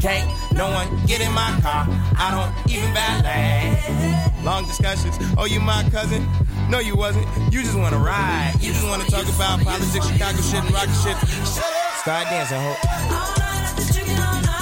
[0.00, 1.86] Can't no one get in my car.
[2.16, 4.42] I don't even valet.
[4.42, 5.16] Long discussions.
[5.36, 6.26] Oh, you my cousin?
[6.70, 7.26] No, you wasn't.
[7.52, 8.54] You just wanna ride.
[8.60, 11.16] You just wanna talk about politics, Chicago shit, and rocket shit.
[12.00, 12.74] Start dancing, ho.
[13.80, 14.59] You just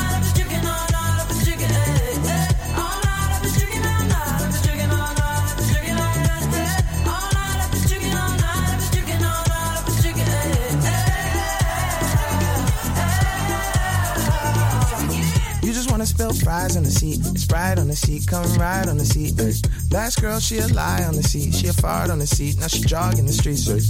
[15.99, 19.35] wanna spill fries on the seat, Sprite on the seat, come ride on the seat.
[19.41, 19.53] ay.
[19.91, 22.69] Last girl, she a lie on the seat, she a fart on the seat, now
[22.69, 23.69] she jogging the streets.
[23.69, 23.81] ay.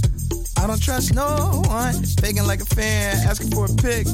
[0.57, 4.07] I don't trust no one, faking like a fan, asking for a pic.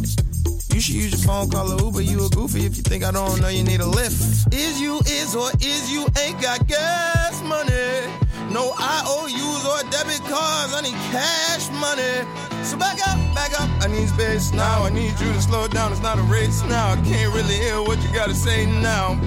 [0.73, 2.01] You should use your phone, call a Uber.
[2.01, 4.53] You a goofy if you think I don't know you need a lift.
[4.53, 8.24] Is you is or is you ain't got gas money?
[8.55, 10.73] No IOUs or debit cards.
[10.73, 12.25] I need cash money.
[12.63, 13.69] So back up, back up.
[13.83, 14.85] I need space now.
[14.85, 15.91] I need you to slow down.
[15.91, 16.93] It's not a race now.
[16.93, 19.19] I can't really hear what you gotta say now.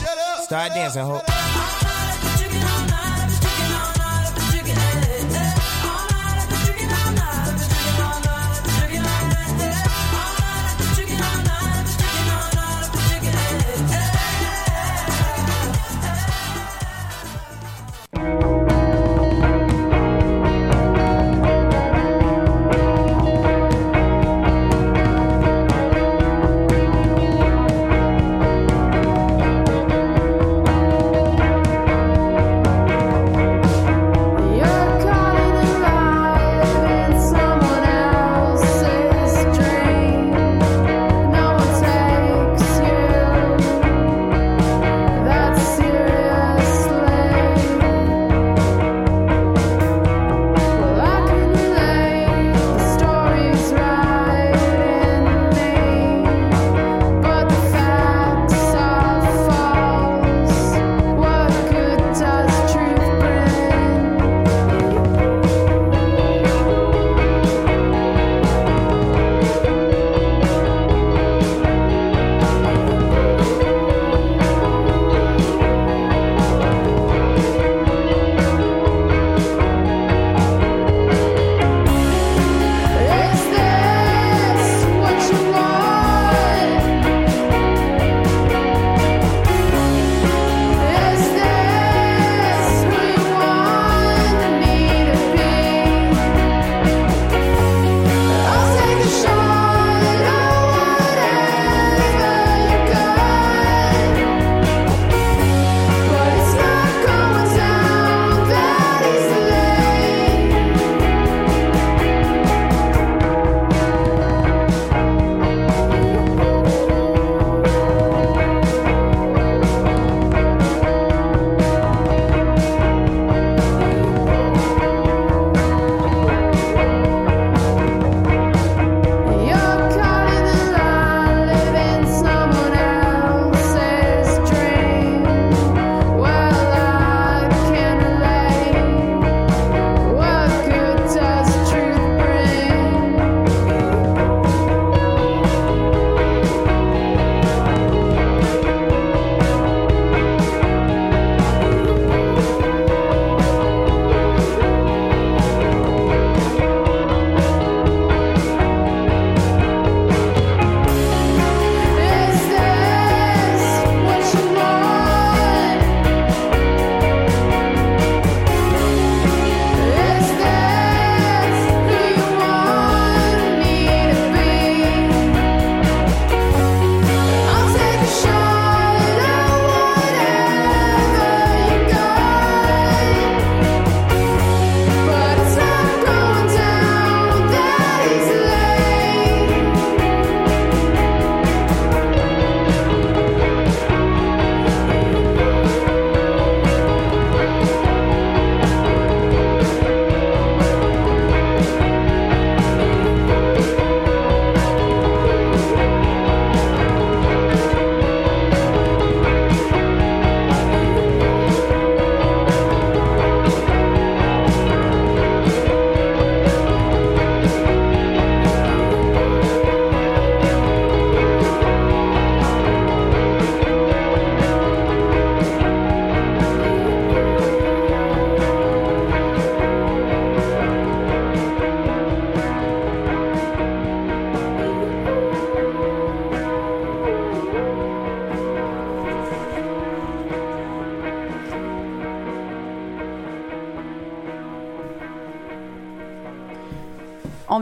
[0.00, 0.44] Shut up.
[0.44, 1.81] Start dancing, ho.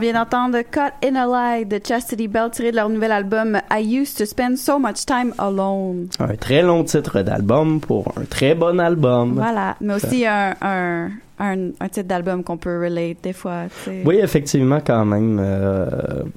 [0.01, 1.27] Vient d'entendre Cut in a
[1.59, 5.05] Lie de Chastity Bell tiré de leur nouvel album I Used to Spend So Much
[5.05, 6.07] Time Alone.
[6.19, 9.33] Un très long titre d'album pour un très bon album.
[9.33, 11.09] Voilà, mais aussi un, un,
[11.41, 13.63] un, un titre d'album qu'on peut relate des fois.
[14.05, 15.39] Oui, effectivement, quand même.
[15.41, 15.85] Euh,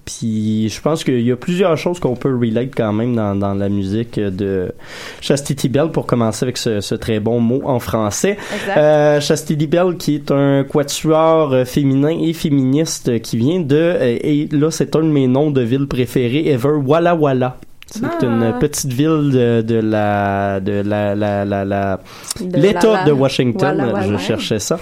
[0.05, 3.55] Puis je pense qu'il y a plusieurs choses qu'on peut relate quand même dans, dans
[3.55, 4.73] la musique de
[5.21, 8.37] Chastity Bell pour commencer avec ce, ce très bon mot en français.
[8.77, 14.49] Euh, Chastity Bell qui est un quatuor euh, féminin et féministe qui vient de, et
[14.51, 17.57] là c'est un de mes noms de ville préférés ever, Walla Walla.
[17.97, 18.25] C'est Ah.
[18.25, 22.01] une petite ville de, de la de la la la,
[22.41, 23.93] l'État de Washington.
[24.09, 24.79] Je cherchais ça.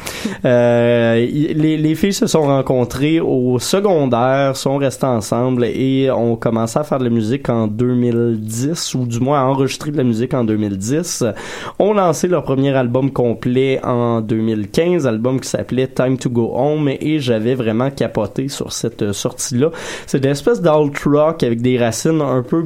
[0.47, 6.79] Euh, les, les filles se sont rencontrées au secondaire, sont restées ensemble et ont commencé
[6.79, 10.33] à faire de la musique en 2010 ou du moins à enregistrer de la musique
[10.33, 11.25] en 2010.
[11.79, 16.89] Ont lancé leur premier album complet en 2015, album qui s'appelait Time to Go Home
[16.89, 19.69] et j'avais vraiment capoté sur cette euh, sortie-là.
[20.07, 22.63] C'est des espèces d'alt rock avec des racines un peu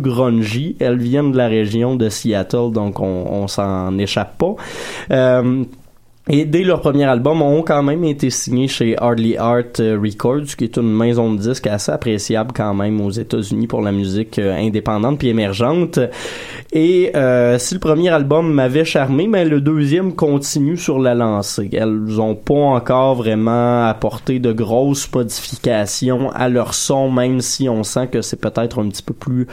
[0.81, 4.55] Elles viennent de la région de Seattle, donc on, on s'en échappe pas.
[5.11, 5.65] Euh,
[6.29, 10.57] et dès leur premier album, ont quand même été signés chez Hardly Art euh, Records,
[10.59, 14.41] qui est une maison de disques assez appréciable quand même aux États-Unis pour la musique
[14.41, 16.01] euh, indépendante puis émergente.
[16.73, 21.71] Et euh, si le premier album m'avait charmé, mais le deuxième continue sur la lancée.
[21.73, 27.85] Elles ont pas encore vraiment apporté de grosses modifications à leur son, même si on
[27.85, 29.47] sent que c'est peut-être un petit peu plus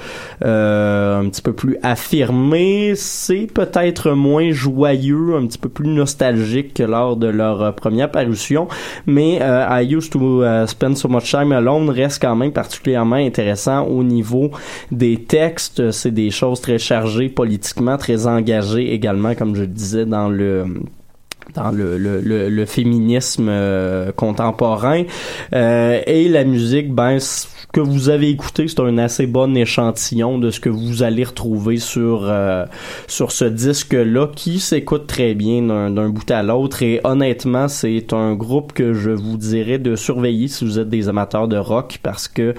[0.44, 2.94] euh, un petit peu plus affirmé.
[2.96, 8.12] C'est peut-être moins joyeux, un petit peu plus nostalgique que lors de leur euh, première
[8.12, 8.68] parution.
[9.06, 13.16] Mais euh, I Used to euh, Spend So Much Time Alone reste quand même particulièrement
[13.16, 14.52] intéressant au niveau
[14.92, 15.92] des textes.
[15.92, 20.66] C'est des choses très chargées politiquement, très engagées également, comme je le disais dans le
[21.54, 25.04] dans le, le, le, féminisme euh, contemporain.
[25.54, 30.38] Euh, et la musique ben ce que vous avez écouté c'est un assez bon échantillon
[30.38, 32.66] de ce que vous allez retrouver sur euh,
[33.08, 36.84] sur ce disque là qui s'écoute très bien d'un bout à l'autre.
[36.84, 41.10] Et honnêtement c'est un groupe que je vous dirais de surveiller si vous êtes des
[41.10, 42.54] amateurs de rock parce que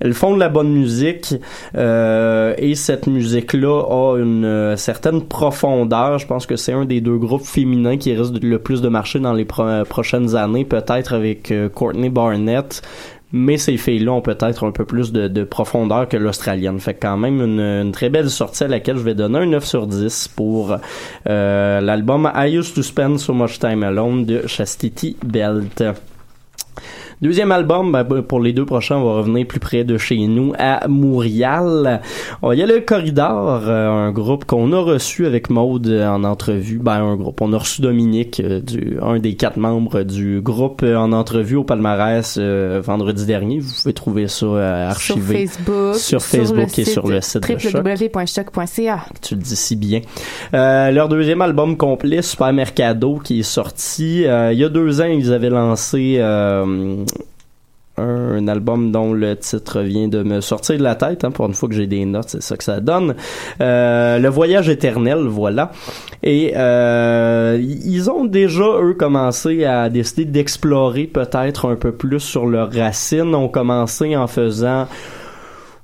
[0.00, 1.34] elles font de la bonne musique
[1.76, 6.18] euh, et cette musique-là a une euh, certaine profondeur.
[6.18, 9.20] Je pense que c'est un des deux groupes féminins qui risque le plus de marcher
[9.20, 12.82] dans les pro- prochaines années, peut-être avec euh, Courtney Barnett.
[13.36, 16.78] Mais ces filles-là ont peut-être un peu plus de, de profondeur que l'Australienne.
[16.78, 19.88] Fait quand même une, très belle sortie à laquelle je vais donner un 9 sur
[19.88, 20.76] 10 pour
[21.28, 25.82] euh, l'album I Used to Spend So Much Time Alone de Chastity Belt.
[27.24, 30.52] Deuxième album, ben, pour les deux prochains, on va revenir plus près de chez nous,
[30.58, 32.02] à Montréal.
[32.42, 36.22] Oh, Il y a le Corridor, euh, un groupe qu'on a reçu avec Maude en
[36.22, 36.78] entrevue.
[36.82, 37.40] Ben, un groupe.
[37.40, 41.56] On a reçu Dominique, euh, du, un des quatre membres du groupe euh, en entrevue
[41.56, 43.58] au palmarès euh, vendredi dernier.
[43.58, 45.94] Vous pouvez trouver ça euh, Sur archivé Facebook.
[45.94, 49.06] sur Facebook et sur le site www.choc.ca.
[49.22, 50.02] Tu le dis si bien.
[50.52, 55.00] Euh, leur deuxième album complet, Super Mercado, qui est sorti euh, il y a deux
[55.00, 55.06] ans.
[55.06, 57.02] Ils avaient lancé euh,
[57.96, 61.24] un album dont le titre vient de me sortir de la tête.
[61.24, 63.14] hein, pour une fois que j'ai des notes, c'est ça que ça donne.
[63.60, 65.70] Euh, le voyage éternel, voilà.
[66.22, 72.46] Et euh, ils ont déjà, eux, commencé à décider d'explorer peut-être un peu plus sur
[72.46, 73.34] leurs racines.
[73.34, 74.88] ont commencé en faisant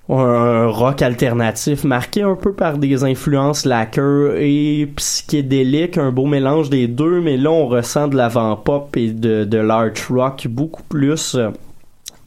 [0.08, 6.68] un rock alternatif marqué un peu par des influences lacquer et psychédéliques, un beau mélange
[6.68, 11.36] des deux, mais là on ressent de l'avant-pop et de, de l'art rock beaucoup plus.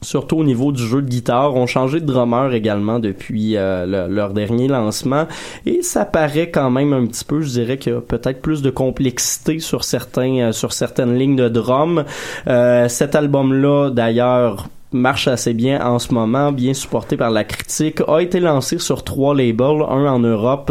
[0.04, 4.14] Surtout au niveau du jeu de guitare, ont changé de drummer également depuis euh, le-
[4.14, 5.26] leur dernier lancement
[5.66, 8.62] et ça paraît quand même un petit peu, je dirais qu'il y a peut-être plus
[8.62, 12.04] de complexité sur certains euh, sur certaines lignes de drum.
[12.46, 18.00] Euh, cet album-là, d'ailleurs, marche assez bien en ce moment, bien supporté par la critique,
[18.06, 20.70] a été lancé sur trois labels, un en Europe,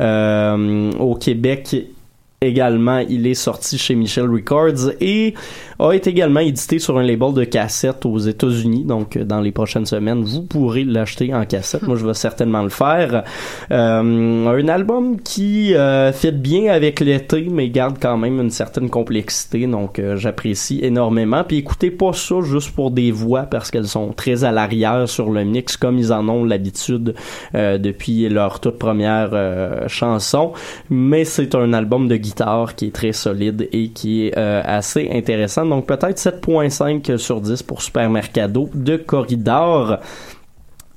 [0.00, 1.76] au Québec
[2.40, 5.34] également, il est sorti chez Michel Records et
[5.80, 8.84] a été également édité sur un label de cassette aux États-Unis.
[8.84, 11.82] Donc, euh, dans les prochaines semaines, vous pourrez l'acheter en cassette.
[11.82, 13.24] Moi, je vais certainement le faire.
[13.70, 19.66] Euh, un album qui euh, bien avec l'été, mais garde quand même une certaine complexité.
[19.66, 21.42] Donc, euh, j'apprécie énormément.
[21.42, 25.30] Puis, écoutez pas ça juste pour des voix parce qu'elles sont très à l'arrière sur
[25.30, 27.14] le mix, comme ils en ont l'habitude
[27.54, 30.52] euh, depuis leur toute première chanson.
[30.90, 32.27] Mais c'est un album de guitare
[32.76, 35.66] qui est très solide et qui est euh, assez intéressant.
[35.66, 39.98] Donc peut-être 7.5 sur 10 pour Super Mercado de Corridor.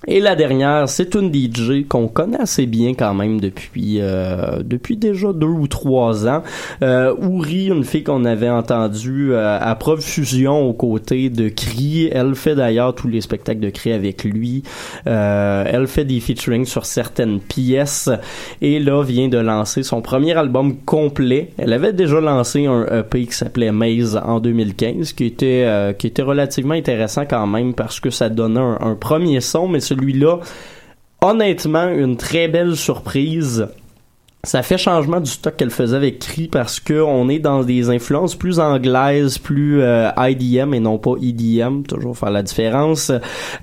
[0.08, 4.97] Et la dernière, c'est une DJ qu'on connaît assez bien quand même depuis euh, depuis
[4.97, 6.41] déjà deux ou trois ans.
[6.82, 12.10] Euh, Ouri, une fille qu'on avait entendue euh, à Preuve Fusion aux côtés de Cri.
[12.12, 14.64] Elle fait d'ailleurs tous les spectacles de Cri avec lui.
[15.06, 18.10] Euh, elle fait des featuring sur certaines pièces
[18.60, 21.52] et là vient de lancer son premier album complet.
[21.60, 26.08] Elle avait déjà lancé un EP qui s'appelait Maze en 2015, qui était euh, qui
[26.08, 30.39] était relativement intéressant quand même parce que ça donnait un, un premier son, mais celui-là,
[31.22, 33.68] honnêtement, une très belle surprise.
[34.44, 37.92] Ça fait changement du stock qu'elle faisait avec Cree parce que on est dans des
[37.92, 43.12] influences plus anglaises, plus euh, IDM et non pas EDM, toujours faire la différence.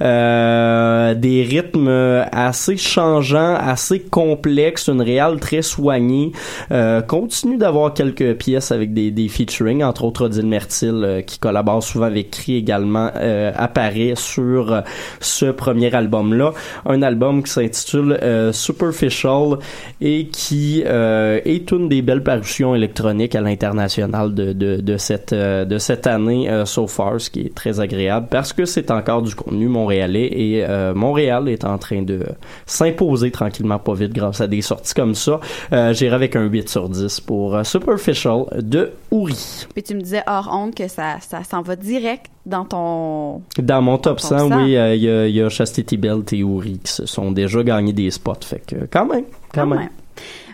[0.00, 6.30] Euh, des rythmes assez changeants, assez complexes, une réale très soignée.
[6.70, 11.40] Euh, continue d'avoir quelques pièces avec des, des featuring, entre autres Odile Mertil euh, qui
[11.40, 14.80] collabore souvent avec Cree également euh, apparaît sur euh,
[15.18, 16.52] ce premier album-là.
[16.86, 19.58] Un album qui s'intitule euh, Superficial
[20.00, 25.32] et qui euh, est une des belles parutions électroniques à l'international de, de, de cette
[25.32, 28.90] euh, de cette année euh, so far, ce qui est très agréable parce que c'est
[28.90, 32.20] encore du contenu montréalais et Montréal est en train de
[32.66, 35.40] s'imposer tranquillement pas vite grâce à des sorties comme ça.
[35.70, 39.66] J'irai avec un 8 sur 10 pour Superficial de Ouri.
[39.74, 43.42] Puis tu me disais hors honte que ça, ça s'en va direct dans ton...
[43.58, 44.56] Dans mon top Ton 100, sang.
[44.62, 44.78] oui, il y,
[45.10, 48.34] a, il y a Chastity Belt et Ouri qui se sont déjà gagnés des spots,
[48.42, 49.78] fait que quand même, quand, Quand même.
[49.80, 49.88] même.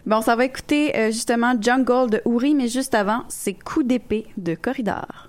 [0.07, 4.27] Bon, ça va écouter euh, justement Jungle de Ouri, mais juste avant, c'est Coup d'épée
[4.37, 5.29] de Corridor.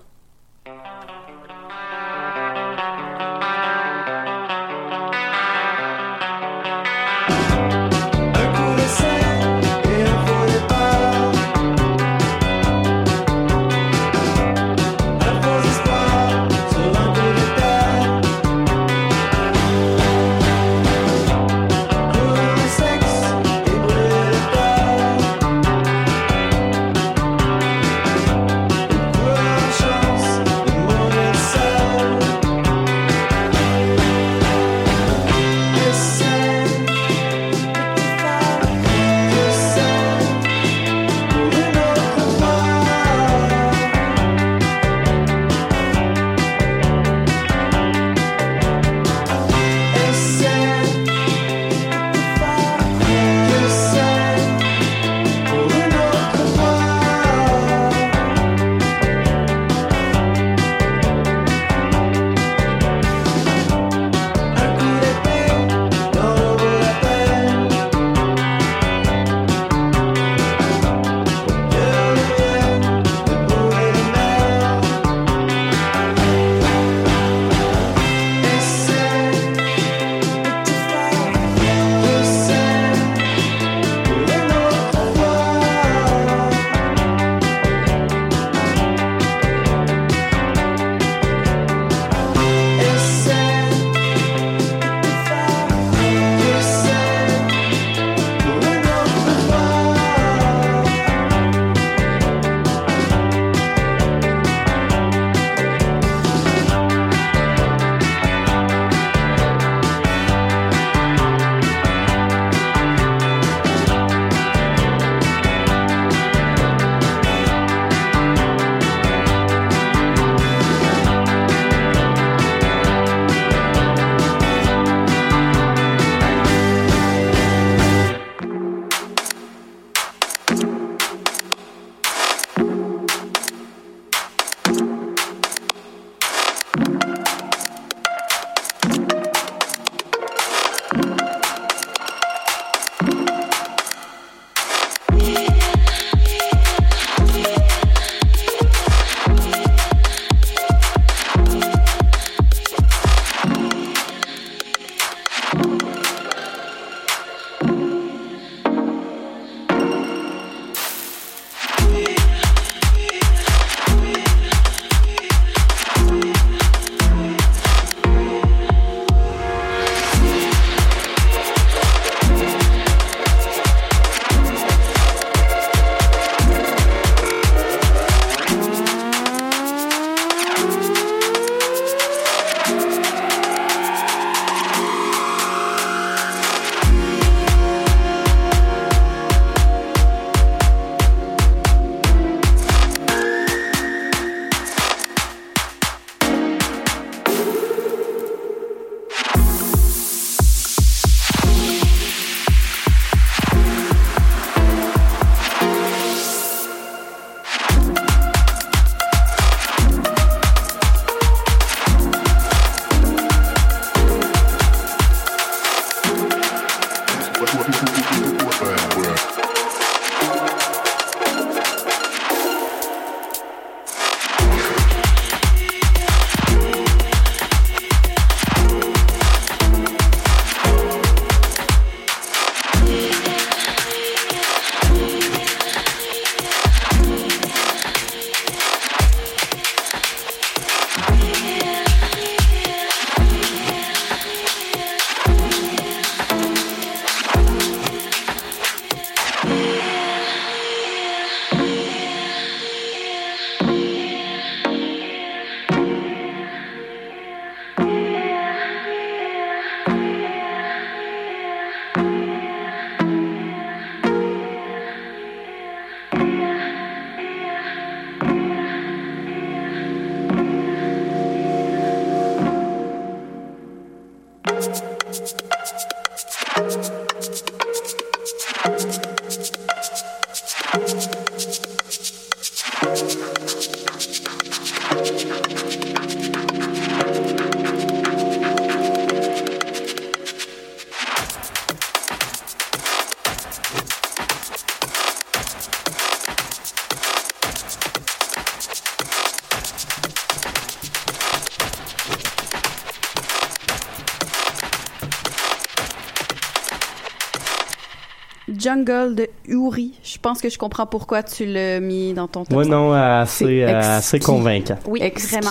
[308.66, 309.92] Jungle de Uri.
[310.02, 312.70] Je pense que je comprends pourquoi tu l'as mis dans ton top Ouais, 5.
[312.70, 314.76] non, assez, euh, assez convaincant.
[314.88, 315.36] Oui, Exquis.
[315.36, 315.50] vraiment.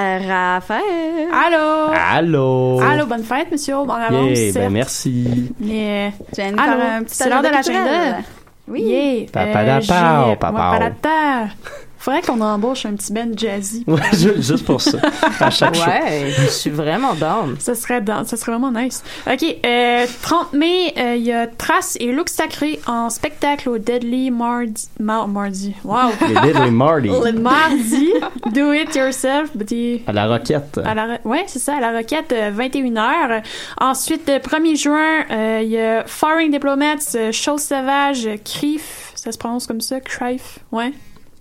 [0.00, 1.28] Euh, Raphaël.
[1.32, 1.92] Allô?
[1.94, 2.80] Allô?
[2.80, 3.74] Allô, bonne fête, monsieur.
[3.84, 4.38] Bon avance.
[4.38, 5.52] Yeah, ben merci.
[5.60, 8.18] Mais, Tu viens de allô, faire un petit c'est l'heure de agenda l'agenda.
[8.68, 8.80] Oui.
[8.82, 9.26] Yeah.
[9.30, 10.78] Papadapao, Euh, j'ai- papao.
[12.02, 13.84] Faudrait qu'on embauche un petit band jazzy.
[13.86, 14.98] Ouais, ju- juste pour ça.
[15.38, 15.82] À chaque show.
[15.88, 17.54] Ouais, je suis vraiment down.
[17.60, 19.04] Ça serait, dans- ça serait vraiment nice.
[19.30, 23.78] OK, euh, 30 mai, euh, il y a Trace et Look Sacré en spectacle au
[23.78, 24.88] Deadly Mardi.
[24.98, 25.74] Mar- mardi.
[25.84, 26.10] Wow.
[26.26, 27.08] Les Deadly Marty.
[27.24, 28.08] Le mardi.
[28.52, 29.50] Do it yourself.
[29.56, 30.80] petit- À la roquette.
[30.84, 33.42] À la, ouais, c'est ça, à la requête, 21h.
[33.80, 39.30] Ensuite, le 1er juin, euh, il y a Foreign Diplomats, euh, Chose Sauvage, CRIF, ça
[39.30, 40.92] se prononce comme ça, CRIF, ouais.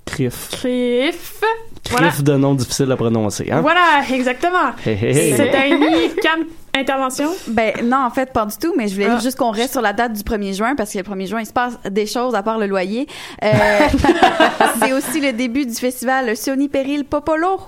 [0.06, 0.49] Criff.
[0.52, 1.41] CRIF.
[1.89, 2.08] Voilà.
[2.10, 3.62] Criff de nom difficile à prononcer, hein?
[3.62, 4.72] Voilà, exactement.
[4.86, 5.34] Hey, hey, hey.
[5.36, 6.41] C'est Cam,
[6.76, 7.30] intervention.
[7.47, 9.20] Ben non, en fait, pas du tout, mais je voulais Ah.
[9.20, 11.45] juste qu'on reste sur la date du 1er juin parce que le 1er juin, il
[11.45, 13.08] se passe des choses à part le loyer.
[13.43, 13.49] Euh,
[14.82, 17.60] c'est aussi le début du festival Sioni Péril Popolo.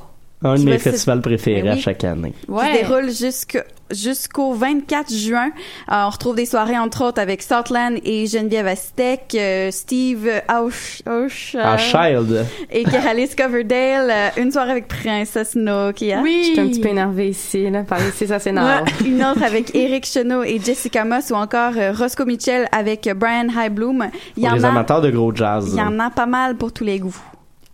[0.45, 1.79] Un de Qui mes festivals préférés Ben oui.
[1.79, 2.34] à chaque année.
[2.34, 5.47] qui se déroule jusque- jusqu'au 24 juin.
[5.91, 10.71] Euh, on retrouve des soirées, entre autres, avec Southland et Geneviève Aztec, euh, Steve Auch,
[11.07, 12.45] Auch, euh, Child.
[12.71, 14.09] et Caralis Coverdale.
[14.11, 16.21] euh, une soirée avec Princesse Nokia.
[16.21, 16.43] Oui.
[16.47, 17.84] Je suis un petit peu énervée ici, là.
[17.84, 18.84] Par ici, ça s'énerve.
[18.84, 23.09] Ouais, une autre avec Eric Chenot et Jessica Moss ou encore euh, Roscoe Mitchell avec
[23.15, 24.09] Brian Highbloom.
[24.38, 25.69] Il y Pour en les a, amateurs de gros jazz.
[25.71, 27.15] il y en a pas mal pour tous les goûts.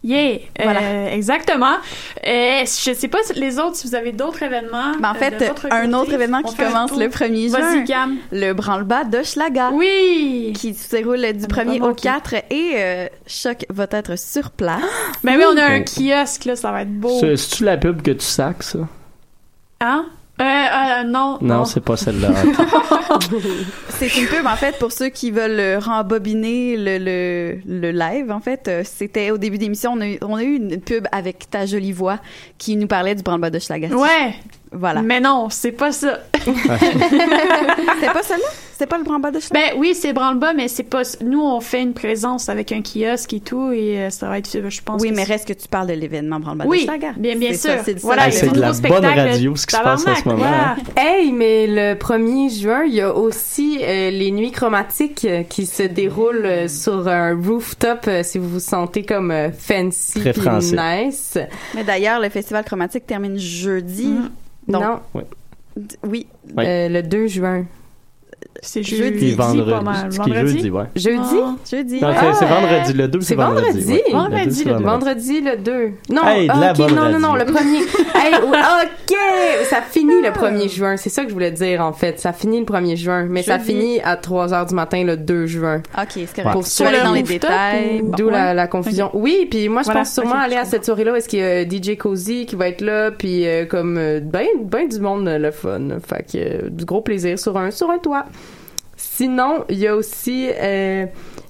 [0.01, 0.79] Yeah, Voilà.
[0.81, 1.75] euh, exactement.
[2.25, 4.93] Euh, je sais pas les autres, si vous avez d'autres événements.
[4.97, 5.93] Ben, en euh, fait, un côté.
[5.95, 7.49] autre événement qui commence le 1er
[7.85, 8.15] juin.
[8.31, 9.71] Le branle-bas de Schlaga.
[9.73, 10.53] Oui!
[10.55, 12.01] Qui se déroule du Ça m'a 1er pas au manqué.
[12.03, 14.81] 4 et euh, Choc va être sur place.
[15.25, 15.83] Ben oui, on a un Oh.
[15.83, 17.19] kiosque, là, ça va être beau.
[17.19, 18.79] C'est- C'est-tu la pub que tu sacs, ça?
[19.81, 20.05] Hein?
[20.41, 21.37] Euh, euh, non.
[21.41, 22.29] Non, c'est pas celle-là.
[23.89, 28.31] C'est une pub, en fait, pour ceux qui veulent euh, rembobiner le, le, le live,
[28.31, 28.69] en fait.
[28.85, 31.91] C'était au début d'émission, on, a eu- on a eu une pub avec ta jolie
[31.91, 32.19] voix
[32.57, 33.59] qui nous parlait du branle-bas de.
[33.93, 34.33] Ouais.
[34.71, 35.01] Voilà.
[35.01, 36.19] Mais non, c'est pas ça.
[36.45, 38.47] C'était pas celle-là?
[38.79, 39.39] C'était pas le branle-bas de?
[39.51, 41.01] Ben oui, c'est branle-bas, mais c'est pas.
[41.21, 44.49] Nous, on fait une présence avec un kiosque et tout, et euh, ça va être.
[44.69, 45.01] Je pense.
[45.01, 47.11] Oui, que mais reste que tu parles de l'événement branle-bas Oui, de Schlaga.
[47.17, 47.57] bien, sûr.
[47.57, 47.99] ça, c'est.
[47.99, 50.23] Voilà, Hey, c'est le de la bonne spectacle, radio, ce qui se passe en ce
[50.29, 50.37] moment.
[50.39, 50.77] voilà.
[50.95, 55.65] Hey, mais le 1er juin, il y a aussi euh, les nuits chromatiques euh, qui
[55.65, 60.31] se déroulent euh, sur un rooftop euh, si vous vous sentez comme euh, fancy Très
[60.31, 60.77] français.
[61.05, 61.37] nice.
[61.75, 64.07] Mais d'ailleurs, le festival chromatique termine jeudi.
[64.07, 64.29] Mm.
[64.69, 65.23] Donc, non, oui.
[66.07, 66.27] Oui.
[66.59, 67.65] euh, le 2 juin.
[68.61, 69.35] C'est Jeudi.
[69.35, 69.71] vendredi.
[69.71, 70.11] pas mal.
[70.11, 70.53] Ce qui est Vendredi?
[70.57, 70.83] jeudi, ouais.
[70.95, 71.19] Jeudi?
[71.43, 71.55] Ah.
[71.69, 72.01] Jeudi.
[72.01, 72.61] Non, Ah, c'est- c'est ouais.
[72.61, 72.93] vendredi.
[72.93, 73.65] Le 2, c'est C'est vendredi?
[73.67, 73.91] vendredi.
[73.93, 74.11] ouais.
[74.11, 75.91] Vendredi, le Vendredi le 2.
[76.09, 77.77] Non, Hey, de ah, la ok, non, non, non, le premier.
[78.15, 79.17] hey, ouais, ok,
[79.69, 80.97] ça finit le 1er juin.
[80.97, 82.19] C'est ça que je voulais dire, en fait.
[82.19, 83.71] Ça finit le 1er juin, mais ça Jeudi.
[83.71, 85.81] finit à 3 heures du matin le 2 juin.
[85.97, 86.51] OK, c'est correct.
[86.51, 88.01] Pour ceux dans les détails.
[88.17, 88.53] D'où Bon, la, ouais.
[88.53, 89.09] la confusion.
[89.13, 91.15] Oui, puis moi, je Voilà, pense sûrement ok, aller à cette soirée-là.
[91.15, 94.45] Est-ce qu'il y a DJ Cozy qui va être là, puis euh, comme euh, ben,
[94.63, 95.87] ben du monde euh, le fun.
[96.07, 98.25] Fait que euh, du gros plaisir sur un sur un toit.
[99.19, 101.05] Sinon, il y a aussi euh,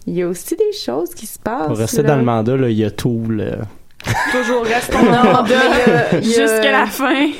[0.08, 1.68] il y a aussi des choses qui se passent.
[1.68, 2.08] Pour rester là.
[2.08, 3.30] dans le mandat, là, il y a tout.
[3.30, 3.58] Là.
[4.32, 7.28] Toujours il y a- Jusqu'à la fin.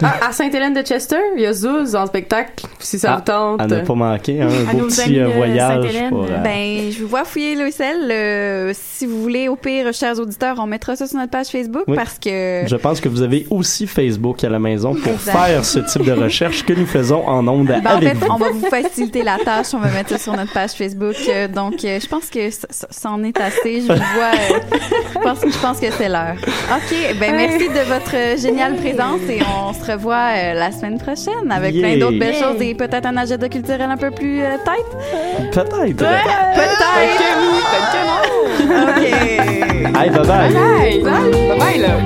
[0.00, 3.60] Ah, à Sainte-Hélène-de-Chester, il y a Zouz en spectacle, si ça Ah, vous tente.
[3.60, 5.82] À ne pas manquer, hein, un À beau nos petit amis euh, de voyage.
[5.82, 8.08] Sainte-Hélène, pour, euh, Ben, je vous vois fouiller l'OSL.
[8.10, 11.82] Euh, si vous voulez, au pire, chers auditeurs, on mettra ça sur notre page Facebook
[11.88, 11.96] Oui.
[11.96, 12.62] parce que...
[12.66, 15.32] Je pense que vous avez aussi Facebook à la maison pour Exact.
[15.36, 18.26] faire ce type de recherche que nous faisons en ondes Ben, en fait, vous.
[18.30, 19.66] on va vous faciliter la tâche.
[19.74, 21.16] On va mettre ça sur notre page Facebook.
[21.28, 23.80] Euh, donc, euh, je pense que ça, ça- ça en est assez.
[23.82, 25.17] Je vous vois.
[25.18, 26.36] Je, pense, je pense que c'est l'heure.
[26.70, 27.16] OK.
[27.20, 31.50] Ben, merci de votre euh, géniale présence et on se revoit euh, la semaine prochaine
[31.50, 32.52] avec plein d'autres belles Yeah.
[32.52, 34.84] choses et peut-être un agenda culturel un peu plus euh, tight.
[35.52, 35.96] Peut-être.
[35.96, 36.78] Peut-être.
[38.88, 39.04] OK.
[39.04, 40.52] Hey, bye bye.
[40.52, 41.02] Bye!
[41.02, 41.96] Bye bye, là!